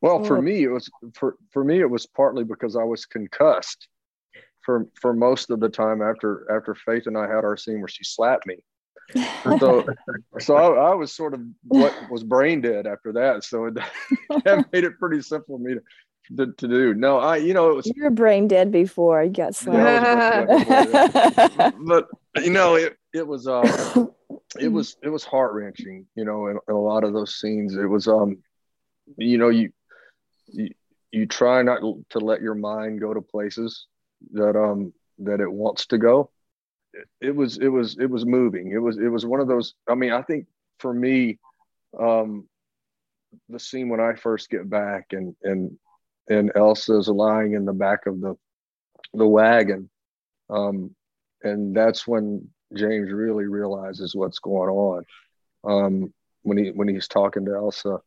Well, 0.00 0.24
for 0.24 0.40
me, 0.40 0.62
it 0.62 0.68
was 0.68 0.90
for 1.14 1.36
for 1.50 1.62
me 1.62 1.80
it 1.80 1.90
was 1.90 2.06
partly 2.06 2.44
because 2.44 2.74
I 2.74 2.84
was 2.84 3.04
concussed 3.04 3.88
for 4.62 4.86
for 5.00 5.12
most 5.12 5.50
of 5.50 5.60
the 5.60 5.68
time 5.68 6.00
after 6.00 6.46
after 6.50 6.74
Faith 6.74 7.06
and 7.06 7.18
I 7.18 7.26
had 7.26 7.44
our 7.44 7.56
scene 7.56 7.80
where 7.80 7.88
she 7.88 8.04
slapped 8.04 8.46
me. 8.46 8.56
so 9.58 9.84
so 10.38 10.56
I, 10.56 10.90
I, 10.90 10.94
was 10.94 11.12
sort 11.12 11.34
of 11.34 11.40
what 11.64 11.94
was 12.10 12.24
brain 12.24 12.62
dead 12.62 12.86
after 12.86 13.12
that. 13.12 13.44
So 13.44 13.66
it, 13.66 13.74
that 14.44 14.72
made 14.72 14.84
it 14.84 14.98
pretty 14.98 15.20
simple 15.20 15.58
for 15.58 15.62
me 15.62 15.74
to 15.74 15.80
to, 16.36 16.52
to 16.52 16.68
do. 16.68 16.94
No, 16.94 17.18
I, 17.18 17.36
you 17.36 17.54
know, 17.54 17.70
it 17.70 17.76
was. 17.76 17.86
You 17.86 18.04
were 18.04 18.10
brain 18.10 18.48
dead 18.48 18.70
before 18.70 19.22
you 19.22 19.30
got 19.30 19.54
slapped. 19.54 20.50
Yeah, 20.50 21.70
but 21.86 22.08
you 22.36 22.50
know, 22.50 22.76
it 22.76 22.96
it 23.12 23.26
was 23.26 23.46
uh, 23.46 23.62
it 24.58 24.68
was 24.68 24.96
it 25.02 25.08
was 25.08 25.24
heart 25.24 25.52
wrenching. 25.52 26.06
You 26.14 26.24
know, 26.24 26.46
in, 26.46 26.58
in, 26.68 26.74
a 26.74 26.80
lot 26.80 27.04
of 27.04 27.12
those 27.12 27.36
scenes, 27.36 27.74
it 27.74 27.86
was 27.86 28.08
um, 28.08 28.38
you 29.16 29.38
know, 29.38 29.48
you 29.48 29.72
you 30.48 30.70
you 31.10 31.26
try 31.26 31.62
not 31.62 31.80
to 32.10 32.18
let 32.18 32.40
your 32.40 32.54
mind 32.54 33.00
go 33.00 33.12
to 33.12 33.20
places 33.20 33.86
that 34.32 34.56
um 34.56 34.92
that 35.18 35.40
it 35.40 35.50
wants 35.50 35.86
to 35.86 35.98
go. 35.98 36.30
It, 36.92 37.08
it 37.20 37.36
was 37.36 37.58
it 37.58 37.68
was 37.68 37.98
it 37.98 38.10
was 38.10 38.24
moving. 38.24 38.72
It 38.72 38.78
was 38.78 38.98
it 38.98 39.08
was 39.08 39.26
one 39.26 39.40
of 39.40 39.48
those. 39.48 39.74
I 39.88 39.94
mean, 39.94 40.12
I 40.12 40.22
think 40.22 40.46
for 40.78 40.92
me, 40.92 41.38
um, 41.98 42.48
the 43.48 43.60
scene 43.60 43.88
when 43.88 44.00
I 44.00 44.14
first 44.14 44.50
get 44.50 44.68
back 44.68 45.06
and 45.12 45.34
and 45.42 45.76
and 46.28 46.52
Elsa's 46.54 47.08
lying 47.08 47.54
in 47.54 47.64
the 47.64 47.72
back 47.72 48.06
of 48.06 48.20
the 48.20 48.36
the 49.14 49.26
wagon. 49.26 49.90
Um, 50.48 50.94
and 51.42 51.74
that's 51.74 52.06
when 52.06 52.48
James 52.74 53.10
really 53.10 53.46
realizes 53.46 54.14
what's 54.14 54.38
going 54.38 54.70
on. 54.70 55.04
Um, 55.64 56.14
when 56.42 56.56
he 56.56 56.70
when 56.70 56.88
he's 56.88 57.08
talking 57.08 57.44
to 57.44 57.54
Elsa. 57.54 57.98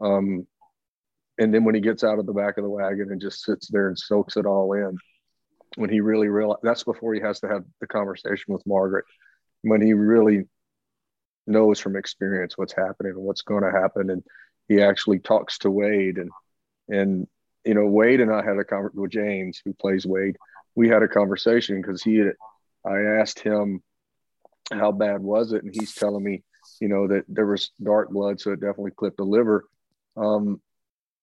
Um, 0.00 0.46
and 1.38 1.52
then 1.52 1.64
when 1.64 1.74
he 1.74 1.80
gets 1.80 2.02
out 2.02 2.18
of 2.18 2.26
the 2.26 2.32
back 2.32 2.56
of 2.56 2.64
the 2.64 2.70
wagon 2.70 3.12
and 3.12 3.20
just 3.20 3.42
sits 3.42 3.68
there 3.68 3.88
and 3.88 3.98
soaks 3.98 4.36
it 4.36 4.46
all 4.46 4.72
in, 4.72 4.96
when 5.76 5.90
he 5.90 6.00
really 6.00 6.28
realize 6.28 6.58
that's 6.62 6.84
before 6.84 7.14
he 7.14 7.20
has 7.20 7.40
to 7.40 7.48
have 7.48 7.64
the 7.80 7.86
conversation 7.86 8.52
with 8.52 8.66
Margaret. 8.66 9.04
When 9.62 9.80
he 9.80 9.92
really 9.92 10.44
knows 11.46 11.78
from 11.78 11.96
experience 11.96 12.56
what's 12.56 12.72
happening 12.72 13.12
and 13.12 13.22
what's 13.22 13.42
going 13.42 13.62
to 13.62 13.70
happen, 13.70 14.10
and 14.10 14.22
he 14.68 14.82
actually 14.82 15.18
talks 15.18 15.58
to 15.58 15.70
Wade 15.70 16.18
and 16.18 16.30
and 16.88 17.26
you 17.66 17.74
know, 17.74 17.86
Wade 17.86 18.20
and 18.20 18.32
I 18.32 18.44
had 18.44 18.58
a 18.58 18.64
conversation 18.64 19.02
with 19.02 19.10
James, 19.10 19.60
who 19.64 19.74
plays 19.74 20.06
Wade. 20.06 20.36
We 20.76 20.88
had 20.88 21.02
a 21.02 21.08
conversation 21.08 21.82
because 21.82 22.00
he 22.02 22.16
had, 22.18 22.34
I 22.84 23.00
asked 23.20 23.40
him, 23.40 23.82
how 24.72 24.92
bad 24.92 25.20
was 25.20 25.52
it? 25.52 25.62
And 25.64 25.74
he's 25.74 25.94
telling 25.94 26.24
me, 26.24 26.42
you 26.80 26.88
know, 26.88 27.06
that 27.08 27.24
there 27.28 27.46
was 27.46 27.70
dark 27.82 28.10
blood, 28.10 28.40
so 28.40 28.52
it 28.52 28.60
definitely 28.60 28.92
clipped 28.92 29.18
the 29.18 29.24
liver. 29.24 29.64
Um, 30.16 30.60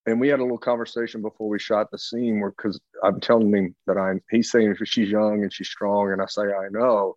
and 0.05 0.19
we 0.19 0.27
had 0.27 0.39
a 0.39 0.43
little 0.43 0.57
conversation 0.57 1.21
before 1.21 1.47
we 1.47 1.59
shot 1.59 1.89
the 1.91 1.97
scene 1.97 2.39
where, 2.39 2.51
because 2.51 2.79
I'm 3.03 3.19
telling 3.19 3.53
him 3.53 3.75
that 3.87 3.97
I'm, 3.97 4.21
he's 4.29 4.51
saying 4.51 4.75
she's 4.83 5.09
young 5.09 5.43
and 5.43 5.53
she's 5.53 5.69
strong, 5.69 6.11
and 6.11 6.21
I 6.21 6.25
say 6.25 6.43
I 6.43 6.67
know. 6.69 7.15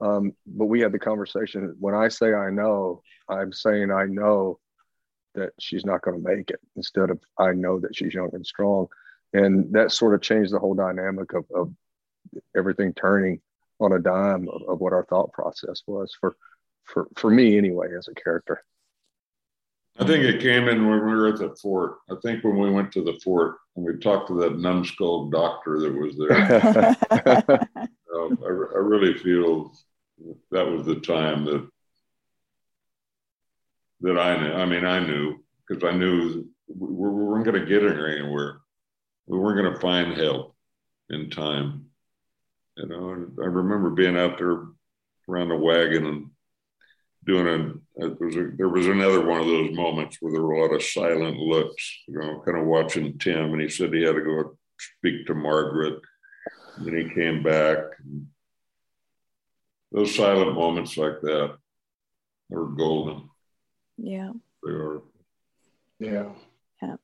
Um, 0.00 0.32
but 0.46 0.66
we 0.66 0.80
had 0.80 0.92
the 0.92 0.98
conversation. 0.98 1.76
When 1.78 1.94
I 1.94 2.08
say 2.08 2.34
I 2.34 2.50
know, 2.50 3.02
I'm 3.28 3.52
saying 3.52 3.90
I 3.90 4.04
know 4.06 4.58
that 5.34 5.50
she's 5.58 5.84
not 5.84 6.02
going 6.02 6.22
to 6.22 6.36
make 6.36 6.50
it 6.50 6.60
instead 6.76 7.10
of 7.10 7.20
I 7.38 7.52
know 7.52 7.80
that 7.80 7.94
she's 7.96 8.14
young 8.14 8.30
and 8.32 8.46
strong. 8.46 8.88
And 9.32 9.72
that 9.72 9.92
sort 9.92 10.14
of 10.14 10.20
changed 10.20 10.52
the 10.52 10.58
whole 10.58 10.74
dynamic 10.74 11.32
of, 11.32 11.44
of 11.54 11.72
everything 12.56 12.92
turning 12.94 13.40
on 13.80 13.92
a 13.92 13.98
dime 13.98 14.48
of, 14.48 14.62
of, 14.68 14.80
what 14.80 14.92
our 14.92 15.04
thought 15.04 15.32
process 15.32 15.82
was 15.86 16.16
for, 16.20 16.36
for, 16.84 17.08
for 17.16 17.30
me 17.30 17.58
anyway, 17.58 17.88
as 17.96 18.08
a 18.08 18.14
character. 18.14 18.62
I 19.98 20.06
think 20.06 20.24
it 20.24 20.40
came 20.40 20.68
in 20.68 20.88
when 20.88 21.06
we 21.06 21.14
were 21.14 21.28
at 21.28 21.38
the 21.38 21.54
fort. 21.62 21.98
I 22.10 22.14
think 22.22 22.42
when 22.42 22.58
we 22.58 22.70
went 22.70 22.90
to 22.92 23.04
the 23.04 23.18
fort 23.22 23.56
and 23.76 23.84
we 23.84 23.96
talked 23.98 24.28
to 24.28 24.34
that 24.40 24.58
numbskull 24.58 25.30
doctor 25.30 25.78
that 25.80 25.92
was 25.92 26.16
there. 26.16 27.58
um, 28.14 28.38
I, 28.42 28.46
I 28.46 28.78
really 28.78 29.14
feel 29.18 29.72
that 30.50 30.66
was 30.66 30.86
the 30.86 30.96
time 30.96 31.44
that 31.44 31.68
that 34.00 34.18
I 34.18 34.36
knew. 34.36 34.52
I 34.52 34.66
mean, 34.66 34.84
I 34.84 34.98
knew 34.98 35.38
because 35.66 35.84
I 35.84 35.96
knew 35.96 36.46
we, 36.68 36.88
we 36.88 37.24
weren't 37.24 37.44
going 37.44 37.60
to 37.60 37.66
get 37.66 37.82
anywhere. 37.82 38.58
We 39.26 39.38
weren't 39.38 39.60
going 39.60 39.72
to 39.72 39.80
find 39.80 40.16
help 40.16 40.54
in 41.08 41.30
time. 41.30 41.86
You 42.76 42.86
know, 42.86 43.26
I 43.42 43.46
remember 43.46 43.90
being 43.90 44.16
out 44.16 44.38
there 44.38 44.64
around 45.28 45.48
the 45.48 45.56
wagon 45.56 46.06
and 46.06 46.30
doing 47.24 47.46
a, 47.46 48.08
there 48.08 48.26
was, 48.26 48.36
a, 48.36 48.50
there 48.56 48.68
was 48.68 48.86
another 48.86 49.24
one 49.24 49.40
of 49.40 49.46
those 49.46 49.74
moments 49.74 50.18
where 50.20 50.32
there 50.32 50.42
were 50.42 50.54
a 50.54 50.62
lot 50.62 50.74
of 50.74 50.82
silent 50.82 51.38
looks, 51.38 52.02
you 52.08 52.18
know, 52.18 52.42
kind 52.44 52.58
of 52.58 52.66
watching 52.66 53.16
Tim, 53.18 53.52
and 53.52 53.62
he 53.62 53.68
said 53.68 53.94
he 53.94 54.02
had 54.02 54.16
to 54.16 54.22
go 54.22 54.58
speak 54.98 55.26
to 55.26 55.34
Margaret. 55.34 56.00
And 56.76 56.86
then 56.86 56.96
he 56.96 57.14
came 57.14 57.42
back. 57.42 57.78
Those 59.92 60.14
silent 60.16 60.54
moments 60.54 60.96
like 60.96 61.20
that 61.22 61.56
are 62.52 62.64
golden. 62.64 63.30
Yeah. 63.96 64.32
They 64.64 64.72
are. 64.72 65.02
Yeah. 66.00 66.30
Yeah. 66.82 66.96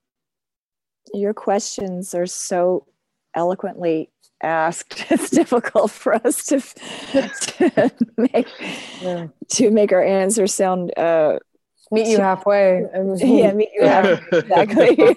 Your 1.15 1.33
questions 1.33 2.15
are 2.15 2.27
so 2.27 2.89
eloquently 3.35 4.11
asked. 4.43 5.05
It's 5.11 5.31
difficult 5.31 5.91
for 5.91 6.15
us 6.15 6.47
to, 6.47 6.61
to 6.61 7.93
make 8.17 8.49
yeah. 9.01 9.27
to 9.49 9.71
make 9.71 9.93
our 9.93 10.03
answer 10.03 10.47
sound 10.47 10.97
uh, 10.99 11.39
meet 11.91 12.09
you 12.09 12.19
halfway. 12.19 12.85
yeah, 13.17 13.53
meet 13.53 13.71
you 13.75 13.83
halfway. 13.87 14.21
Exactly. 14.33 15.17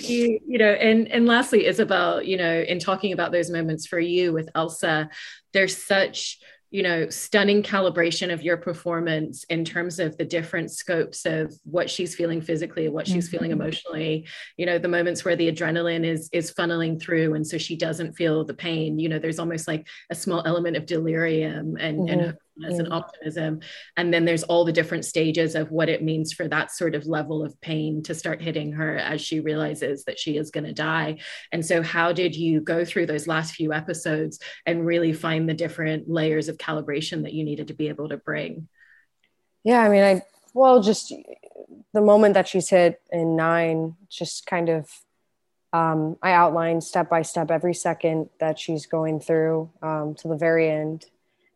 you, 0.00 0.40
you 0.46 0.58
know, 0.58 0.72
and 0.72 1.08
and 1.08 1.26
lastly, 1.26 1.66
Isabel, 1.66 2.22
you 2.22 2.36
know, 2.36 2.60
in 2.60 2.78
talking 2.78 3.12
about 3.12 3.32
those 3.32 3.50
moments 3.50 3.86
for 3.86 3.98
you 3.98 4.32
with 4.32 4.48
Elsa, 4.54 5.10
there's 5.52 5.76
such 5.76 6.38
you 6.70 6.82
know 6.82 7.08
stunning 7.08 7.62
calibration 7.62 8.32
of 8.32 8.42
your 8.42 8.56
performance 8.56 9.44
in 9.44 9.64
terms 9.64 9.98
of 9.98 10.16
the 10.18 10.24
different 10.24 10.70
scopes 10.70 11.24
of 11.24 11.54
what 11.64 11.88
she's 11.88 12.14
feeling 12.14 12.40
physically 12.40 12.88
what 12.88 13.06
she's 13.06 13.26
mm-hmm. 13.26 13.38
feeling 13.38 13.50
emotionally 13.50 14.26
you 14.56 14.66
know 14.66 14.78
the 14.78 14.88
moments 14.88 15.24
where 15.24 15.36
the 15.36 15.50
adrenaline 15.50 16.04
is 16.04 16.28
is 16.32 16.52
funneling 16.52 17.00
through 17.00 17.34
and 17.34 17.46
so 17.46 17.56
she 17.56 17.76
doesn't 17.76 18.12
feel 18.12 18.44
the 18.44 18.54
pain 18.54 18.98
you 18.98 19.08
know 19.08 19.18
there's 19.18 19.38
almost 19.38 19.66
like 19.66 19.86
a 20.10 20.14
small 20.14 20.42
element 20.44 20.76
of 20.76 20.84
delirium 20.84 21.76
and, 21.78 22.00
mm-hmm. 22.00 22.20
and 22.20 22.36
as 22.66 22.78
an 22.78 22.92
optimism. 22.92 23.60
And 23.96 24.12
then 24.12 24.24
there's 24.24 24.42
all 24.44 24.64
the 24.64 24.72
different 24.72 25.04
stages 25.04 25.54
of 25.54 25.70
what 25.70 25.88
it 25.88 26.02
means 26.02 26.32
for 26.32 26.48
that 26.48 26.70
sort 26.70 26.94
of 26.94 27.06
level 27.06 27.44
of 27.44 27.60
pain 27.60 28.02
to 28.04 28.14
start 28.14 28.42
hitting 28.42 28.72
her 28.72 28.96
as 28.96 29.20
she 29.20 29.40
realizes 29.40 30.04
that 30.04 30.18
she 30.18 30.36
is 30.36 30.50
going 30.50 30.64
to 30.64 30.72
die. 30.72 31.18
And 31.52 31.64
so 31.64 31.82
how 31.82 32.12
did 32.12 32.34
you 32.34 32.60
go 32.60 32.84
through 32.84 33.06
those 33.06 33.26
last 33.26 33.54
few 33.54 33.72
episodes 33.72 34.38
and 34.66 34.86
really 34.86 35.12
find 35.12 35.48
the 35.48 35.54
different 35.54 36.08
layers 36.08 36.48
of 36.48 36.58
calibration 36.58 37.22
that 37.22 37.32
you 37.32 37.44
needed 37.44 37.68
to 37.68 37.74
be 37.74 37.88
able 37.88 38.08
to 38.08 38.16
bring? 38.16 38.68
Yeah 39.64 39.82
i 39.82 39.88
mean 39.88 40.02
i 40.02 40.22
well 40.54 40.82
just 40.82 41.12
the 41.92 42.00
moment 42.00 42.34
that 42.34 42.48
she's 42.48 42.68
hit 42.68 43.00
in 43.10 43.36
nine 43.36 43.96
just 44.08 44.46
kind 44.46 44.68
of 44.68 44.88
um, 45.70 46.16
I 46.22 46.32
outlined 46.32 46.82
step 46.82 47.10
by 47.10 47.20
step 47.20 47.50
every 47.50 47.74
second 47.74 48.30
that 48.40 48.58
she's 48.58 48.86
going 48.86 49.20
through 49.20 49.70
um, 49.82 50.14
to 50.14 50.28
the 50.28 50.36
very 50.36 50.70
end 50.70 51.04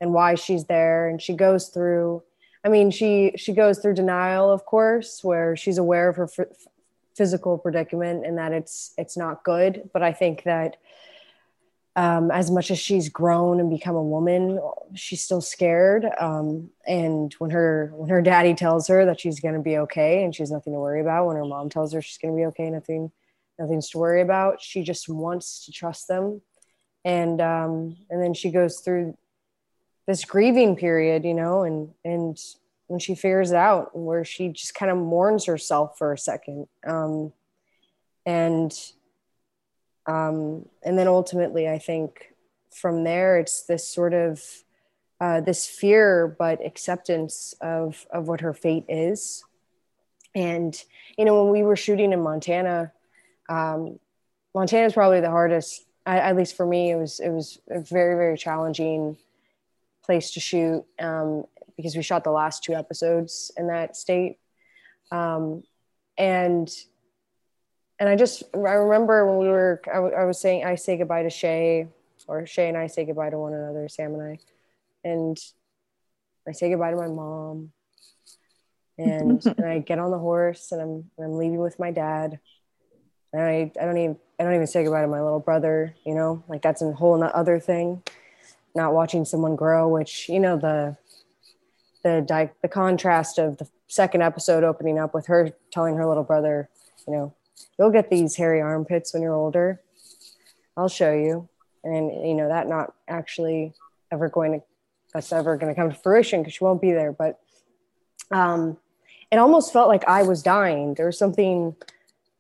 and 0.03 0.13
why 0.13 0.35
she's 0.35 0.67
there 0.67 1.09
and 1.09 1.23
she 1.23 1.33
goes 1.33 1.69
through 1.69 2.23
i 2.65 2.69
mean 2.69 2.91
she 2.91 3.33
she 3.37 3.53
goes 3.53 3.79
through 3.79 3.95
denial 3.95 4.51
of 4.51 4.67
course 4.67 5.25
where 5.25 5.57
she's 5.57 5.79
aware 5.79 6.11
of 6.11 6.17
her 6.17 6.29
f- 6.39 6.47
physical 7.17 7.57
predicament 7.57 8.27
and 8.27 8.37
that 8.37 8.53
it's 8.53 8.93
it's 8.99 9.17
not 9.17 9.43
good 9.45 9.89
but 9.95 10.03
i 10.03 10.13
think 10.13 10.43
that 10.43 10.77
um, 11.95 12.31
as 12.31 12.51
much 12.51 12.71
as 12.71 12.79
she's 12.79 13.11
grown 13.11 13.61
and 13.61 13.69
become 13.69 13.97
a 13.97 14.03
woman 14.03 14.59
she's 14.95 15.23
still 15.23 15.43
scared 15.43 16.07
um, 16.19 16.71
and 16.87 17.35
when 17.35 17.51
her 17.51 17.93
when 17.95 18.09
her 18.11 18.23
daddy 18.23 18.55
tells 18.55 18.89
her 18.89 19.05
that 19.07 19.21
she's 19.21 19.41
going 19.41 19.55
to 19.55 19.61
be 19.61 19.77
okay 19.77 20.25
and 20.25 20.35
she's 20.35 20.51
nothing 20.51 20.73
to 20.73 20.79
worry 20.79 21.01
about 21.01 21.27
when 21.27 21.37
her 21.37 21.45
mom 21.45 21.69
tells 21.69 21.93
her 21.93 22.01
she's 22.03 22.19
going 22.19 22.35
to 22.35 22.37
be 22.37 22.47
okay 22.47 22.71
nothing 22.71 23.13
nothing's 23.59 23.91
to 23.91 23.99
worry 23.99 24.21
about 24.21 24.61
she 24.61 24.83
just 24.83 25.09
wants 25.09 25.65
to 25.65 25.73
trust 25.73 26.09
them. 26.09 26.41
And 27.05 27.41
um, 27.41 27.97
and 28.11 28.23
then 28.23 28.35
she 28.35 28.51
goes 28.51 28.81
through 28.81 29.17
this 30.07 30.25
grieving 30.25 30.77
period, 30.77 31.25
you 31.25 31.35
know, 31.35 31.63
and 31.63 31.91
and 32.05 32.39
when 32.89 32.99
she 32.99 33.15
figures 33.15 33.51
it 33.51 33.57
out, 33.57 33.97
where 33.97 34.25
she 34.25 34.49
just 34.49 34.75
kind 34.75 34.91
of 34.91 34.99
mourns 34.99 35.47
herself 35.47 35.97
for 35.97 36.13
a 36.13 36.19
second, 36.19 36.67
um, 36.87 37.33
and 38.27 38.73
um, 40.07 40.69
and 40.83 40.99
then 40.99 41.09
ultimately, 41.09 41.69
I 41.69 41.79
think 41.79 42.35
from 42.71 43.05
there, 43.05 43.39
it's 43.39 43.65
this 43.65 43.87
sort 43.87 44.15
of 44.15 44.43
uh, 45.21 45.41
this 45.41 45.67
fear, 45.67 46.35
but 46.39 46.65
acceptance 46.65 47.55
of 47.61 48.07
of 48.11 48.27
what 48.27 48.41
her 48.41 48.53
fate 48.53 48.85
is. 48.89 49.45
And 50.35 50.83
you 51.17 51.25
know, 51.25 51.45
when 51.45 51.53
we 51.53 51.63
were 51.63 51.77
shooting 51.77 52.13
in 52.13 52.23
Montana, 52.23 52.93
um, 53.49 54.01
Montana 54.55 54.87
is 54.87 54.95
probably 54.95 55.21
the 55.21 55.31
hardest. 55.31 55.85
at 56.07 56.37
least 56.37 56.57
for 56.57 56.67
me, 56.67 56.91
it 56.91 56.97
was 56.97 57.21
it 57.21 57.31
was 57.31 57.61
very 57.69 58.17
very 58.17 58.37
challenging 58.37 59.17
place 60.05 60.33
to 60.33 60.41
shoot 60.41 60.85
um, 60.99 61.45
because 61.77 61.97
we 61.97 62.03
shot 62.03 62.25
the 62.25 62.31
last 62.31 62.65
two 62.65 62.75
episodes 62.75 63.51
in 63.57 63.69
that 63.69 63.97
state, 63.97 64.39
um, 65.11 65.63
and 66.19 66.71
and 68.03 68.09
I 68.09 68.17
just 68.17 68.43
I 68.53 68.73
remember 68.73 69.27
when 69.29 69.39
we 69.39 69.49
were 69.49 69.81
I, 69.87 69.95
w- 69.95 70.15
I 70.15 70.25
was 70.25 70.41
saying 70.41 70.65
I 70.65 70.75
say 70.75 70.97
goodbye 70.97 71.23
to 71.23 71.31
Shea 71.31 71.87
or 72.27 72.47
Shea 72.47 72.69
and 72.69 72.77
I 72.77 72.89
say 72.89 73.05
goodbye 73.05 73.31
to 73.31 73.39
one 73.39 73.55
another 73.55 73.89
Sam 73.89 74.15
and 74.15 74.23
I. 74.23 74.39
And 75.05 75.39
I 76.49 76.51
say 76.51 76.69
goodbye 76.69 76.91
to 76.91 76.97
my 76.97 77.07
mom. 77.07 77.71
And, 78.99 79.45
and 79.57 79.65
I 79.65 79.79
get 79.79 80.01
on 80.01 80.11
the 80.11 80.19
horse 80.19 80.73
and 80.73 80.81
I'm 80.81 81.05
I'm 81.23 81.37
leaving 81.39 81.59
with 81.59 81.79
my 81.79 81.93
dad. 81.93 82.41
And 83.33 83.41
I 83.41 83.73
I 83.81 83.85
don't 83.85 83.99
even 83.99 84.17
I 84.41 84.43
don't 84.43 84.55
even 84.55 84.67
say 84.67 84.83
goodbye 84.83 85.03
to 85.03 85.07
my 85.07 85.23
little 85.23 85.39
brother 85.39 85.95
you 86.05 86.17
know? 86.17 86.43
Like 86.49 86.63
that's 86.63 86.83
a 86.83 86.91
whole 86.91 87.23
other 87.23 87.61
thing 87.61 88.03
not 88.75 88.95
watching 88.95 89.25
someone 89.25 89.57
grow 89.57 89.89
which 89.89 90.29
you 90.29 90.41
know 90.41 90.57
the 90.57 90.97
the 92.03 92.25
di- 92.27 92.51
the 92.63 92.69
contrast 92.69 93.39
of 93.39 93.59
the 93.59 93.69
second 93.89 94.23
episode 94.23 94.65
opening 94.65 94.99
up 94.99 95.15
with 95.15 95.27
her 95.27 95.51
telling 95.71 95.97
her 95.97 96.07
little 96.07 96.25
brother 96.25 96.69
you 97.07 97.13
know 97.13 97.35
you'll 97.79 97.91
get 97.91 98.11
these 98.11 98.37
hairy 98.37 98.61
armpits 98.61 99.13
when 99.13 99.23
you're 99.23 99.35
older. 99.35 99.81
I'll 100.77 100.89
show 100.89 101.13
you. 101.13 101.49
And, 101.85 102.11
you 102.27 102.35
know, 102.35 102.49
that 102.49 102.69
not 102.69 102.95
actually 103.09 103.73
ever 104.11 104.29
going 104.29 104.61
to, 104.61 104.67
that's 105.13 105.33
ever 105.33 105.57
going 105.57 105.75
to 105.75 105.79
come 105.79 105.91
to 105.91 105.97
fruition 105.97 106.41
because 106.41 106.55
she 106.55 106.65
won't 106.65 106.81
be 106.81 106.93
there. 106.93 107.13
But 107.13 107.41
um, 108.31 108.79
it 109.31 109.39
almost 109.39 109.73
felt 109.73 109.89
like 109.89 110.05
I 110.07 110.23
was 110.23 110.43
dying. 110.43 110.95
There 110.95 111.07
was 111.07 111.19
something 111.19 111.75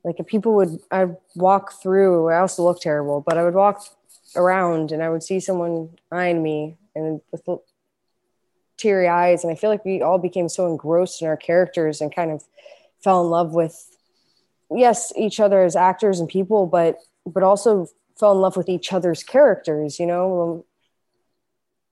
like 0.04 0.20
if 0.20 0.26
people 0.26 0.54
would, 0.54 0.78
I'd 0.90 1.16
walk 1.34 1.80
through, 1.82 2.30
I 2.30 2.38
also 2.38 2.62
look 2.62 2.80
terrible, 2.80 3.20
but 3.20 3.36
I 3.36 3.44
would 3.44 3.54
walk 3.54 3.84
around 4.36 4.92
and 4.92 5.02
I 5.02 5.10
would 5.10 5.22
see 5.22 5.40
someone 5.40 5.90
eyeing 6.10 6.42
me 6.42 6.76
and 6.94 7.20
with 7.30 7.42
teary 8.76 9.08
eyes. 9.08 9.44
And 9.44 9.52
I 9.52 9.56
feel 9.56 9.70
like 9.70 9.84
we 9.84 10.02
all 10.02 10.18
became 10.18 10.48
so 10.48 10.66
engrossed 10.66 11.22
in 11.22 11.28
our 11.28 11.36
characters 11.36 12.00
and 12.00 12.14
kind 12.14 12.30
of 12.30 12.42
fell 13.02 13.22
in 13.24 13.30
love 13.30 13.52
with 13.52 13.88
yes 14.70 15.12
each 15.16 15.38
other 15.38 15.62
as 15.64 15.76
actors 15.76 16.18
and 16.18 16.28
people 16.28 16.66
but 16.66 16.96
but 17.26 17.42
also 17.42 17.86
fell 18.18 18.32
in 18.32 18.38
love 18.38 18.56
with 18.56 18.68
each 18.70 18.92
other's 18.92 19.22
characters 19.22 20.00
you 20.00 20.06
know? 20.06 20.64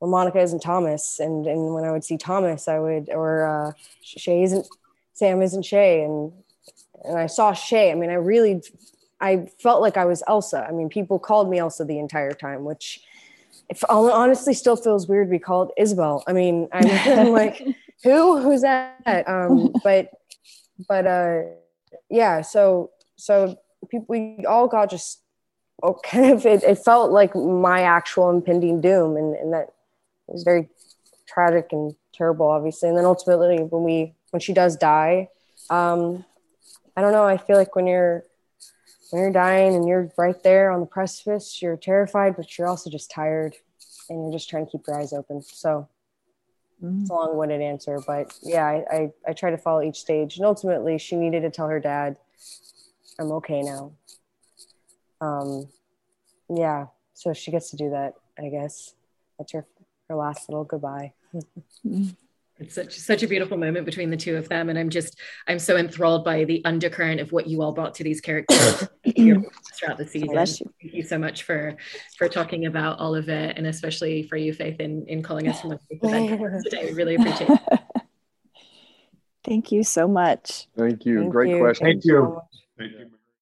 When, 0.00 0.10
monica 0.10 0.40
isn't 0.40 0.62
thomas. 0.62 1.20
And 1.20 1.46
and 1.46 1.74
when 1.74 1.84
i 1.84 1.92
would 1.92 2.04
see 2.04 2.16
thomas 2.16 2.68
i 2.68 2.78
would 2.78 3.10
or 3.10 3.44
uh 3.44 3.72
Shea 4.02 4.42
isn't 4.42 4.66
sam 5.12 5.42
isn't 5.42 5.64
Shea. 5.64 6.02
And 6.04 6.32
and 7.04 7.18
i 7.18 7.26
saw 7.26 7.52
Shea. 7.52 7.92
I 7.92 7.94
mean 7.94 8.10
i 8.10 8.14
really 8.14 8.62
i 9.20 9.46
felt 9.58 9.80
like 9.80 9.96
i 9.96 10.04
was 10.04 10.22
elsa 10.26 10.66
i 10.68 10.72
mean 10.72 10.88
people 10.88 11.18
called 11.18 11.48
me 11.50 11.58
elsa 11.58 11.84
the 11.84 11.98
entire 11.98 12.32
time 12.32 12.64
which 12.64 13.00
if 13.68 13.84
honestly 13.88 14.54
still 14.54 14.76
feels 14.76 15.06
weird 15.06 15.28
to 15.28 15.30
be 15.30 15.38
called 15.38 15.70
isabel 15.76 16.22
i 16.26 16.32
mean 16.32 16.68
i'm, 16.72 17.28
like 17.32 17.62
who 18.02 18.40
who's 18.40 18.62
that 18.62 19.28
um 19.28 19.72
but 19.84 20.10
but 20.88 21.06
uh 21.06 21.42
yeah, 22.10 22.42
so 22.42 22.90
so 23.16 23.56
people 23.90 24.06
we 24.08 24.44
all 24.46 24.68
got 24.68 24.90
just 24.90 25.22
oh, 25.82 25.94
kind 26.04 26.32
of 26.32 26.44
it, 26.44 26.62
it 26.64 26.78
felt 26.78 27.12
like 27.12 27.34
my 27.34 27.82
actual 27.82 28.30
impending 28.30 28.80
doom, 28.80 29.16
and 29.16 29.34
and 29.34 29.52
that 29.52 29.68
was 30.26 30.42
very 30.42 30.68
tragic 31.26 31.68
and 31.72 31.94
terrible, 32.12 32.48
obviously. 32.48 32.88
And 32.88 32.98
then 32.98 33.04
ultimately, 33.04 33.58
when 33.58 33.84
we 33.84 34.14
when 34.30 34.40
she 34.40 34.52
does 34.52 34.76
die, 34.76 35.28
um, 35.70 36.24
I 36.96 37.00
don't 37.00 37.12
know. 37.12 37.24
I 37.24 37.36
feel 37.36 37.56
like 37.56 37.74
when 37.76 37.86
you're 37.86 38.24
when 39.10 39.22
you're 39.22 39.32
dying 39.32 39.74
and 39.74 39.86
you're 39.86 40.10
right 40.16 40.40
there 40.42 40.70
on 40.70 40.80
the 40.80 40.86
precipice, 40.86 41.60
you're 41.60 41.76
terrified, 41.76 42.36
but 42.36 42.56
you're 42.56 42.68
also 42.68 42.90
just 42.90 43.10
tired, 43.10 43.54
and 44.08 44.22
you're 44.22 44.32
just 44.32 44.48
trying 44.48 44.66
to 44.66 44.72
keep 44.72 44.86
your 44.86 44.98
eyes 44.98 45.12
open. 45.12 45.42
So 45.42 45.88
Mm-hmm. 46.82 47.02
It's 47.02 47.10
a 47.10 47.14
long-winded 47.14 47.60
answer, 47.60 48.00
but 48.06 48.32
yeah, 48.42 48.64
I, 48.64 48.84
I, 48.90 49.12
I 49.28 49.32
try 49.34 49.50
to 49.50 49.58
follow 49.58 49.82
each 49.82 50.00
stage. 50.00 50.36
And 50.36 50.46
ultimately, 50.46 50.96
she 50.98 51.16
needed 51.16 51.42
to 51.42 51.50
tell 51.50 51.68
her 51.68 51.78
dad, 51.80 52.16
"I'm 53.18 53.30
okay 53.32 53.62
now." 53.62 53.92
Um, 55.20 55.68
yeah, 56.48 56.86
so 57.12 57.34
she 57.34 57.50
gets 57.50 57.70
to 57.70 57.76
do 57.76 57.90
that. 57.90 58.14
I 58.38 58.48
guess 58.48 58.94
that's 59.38 59.52
her 59.52 59.66
her 60.08 60.16
last 60.16 60.48
little 60.48 60.64
goodbye. 60.64 61.12
It's 62.60 62.74
such 62.74 62.96
such 62.96 63.22
a 63.22 63.26
beautiful 63.26 63.56
moment 63.56 63.84
between 63.84 64.10
the 64.10 64.16
two 64.16 64.36
of 64.36 64.48
them 64.48 64.68
and 64.68 64.78
i'm 64.78 64.90
just 64.90 65.18
i'm 65.48 65.58
so 65.58 65.76
enthralled 65.76 66.24
by 66.24 66.44
the 66.44 66.62
undercurrent 66.64 67.20
of 67.20 67.32
what 67.32 67.46
you 67.46 67.62
all 67.62 67.72
brought 67.72 67.94
to 67.94 68.04
these 68.04 68.20
characters 68.20 68.86
throughout 69.16 69.98
the 69.98 70.06
season. 70.06 70.68
thank 70.80 70.94
you 70.94 71.02
so 71.02 71.18
much 71.18 71.42
for 71.42 71.76
for 72.16 72.28
talking 72.28 72.66
about 72.66 72.98
all 72.98 73.14
of 73.14 73.28
it 73.28 73.56
and 73.56 73.66
especially 73.66 74.22
for 74.24 74.36
you 74.36 74.52
faith 74.52 74.78
in 74.80 75.04
in 75.08 75.22
calling 75.22 75.48
us 75.48 75.60
from 75.60 75.78
today 76.00 76.86
we 76.86 76.92
really 76.94 77.14
appreciate 77.16 77.50
it. 77.50 77.60
Thank 79.44 79.72
you 79.72 79.82
so 79.82 80.06
much. 80.06 80.68
Thank 80.76 81.06
you. 81.06 81.20
Thank 81.20 81.32
great 81.32 81.50
you. 81.50 81.58
question. 81.58 81.86
Thank 81.86 82.04
you. 82.04 82.40
Thank 82.78 82.92
you. 82.92 83.10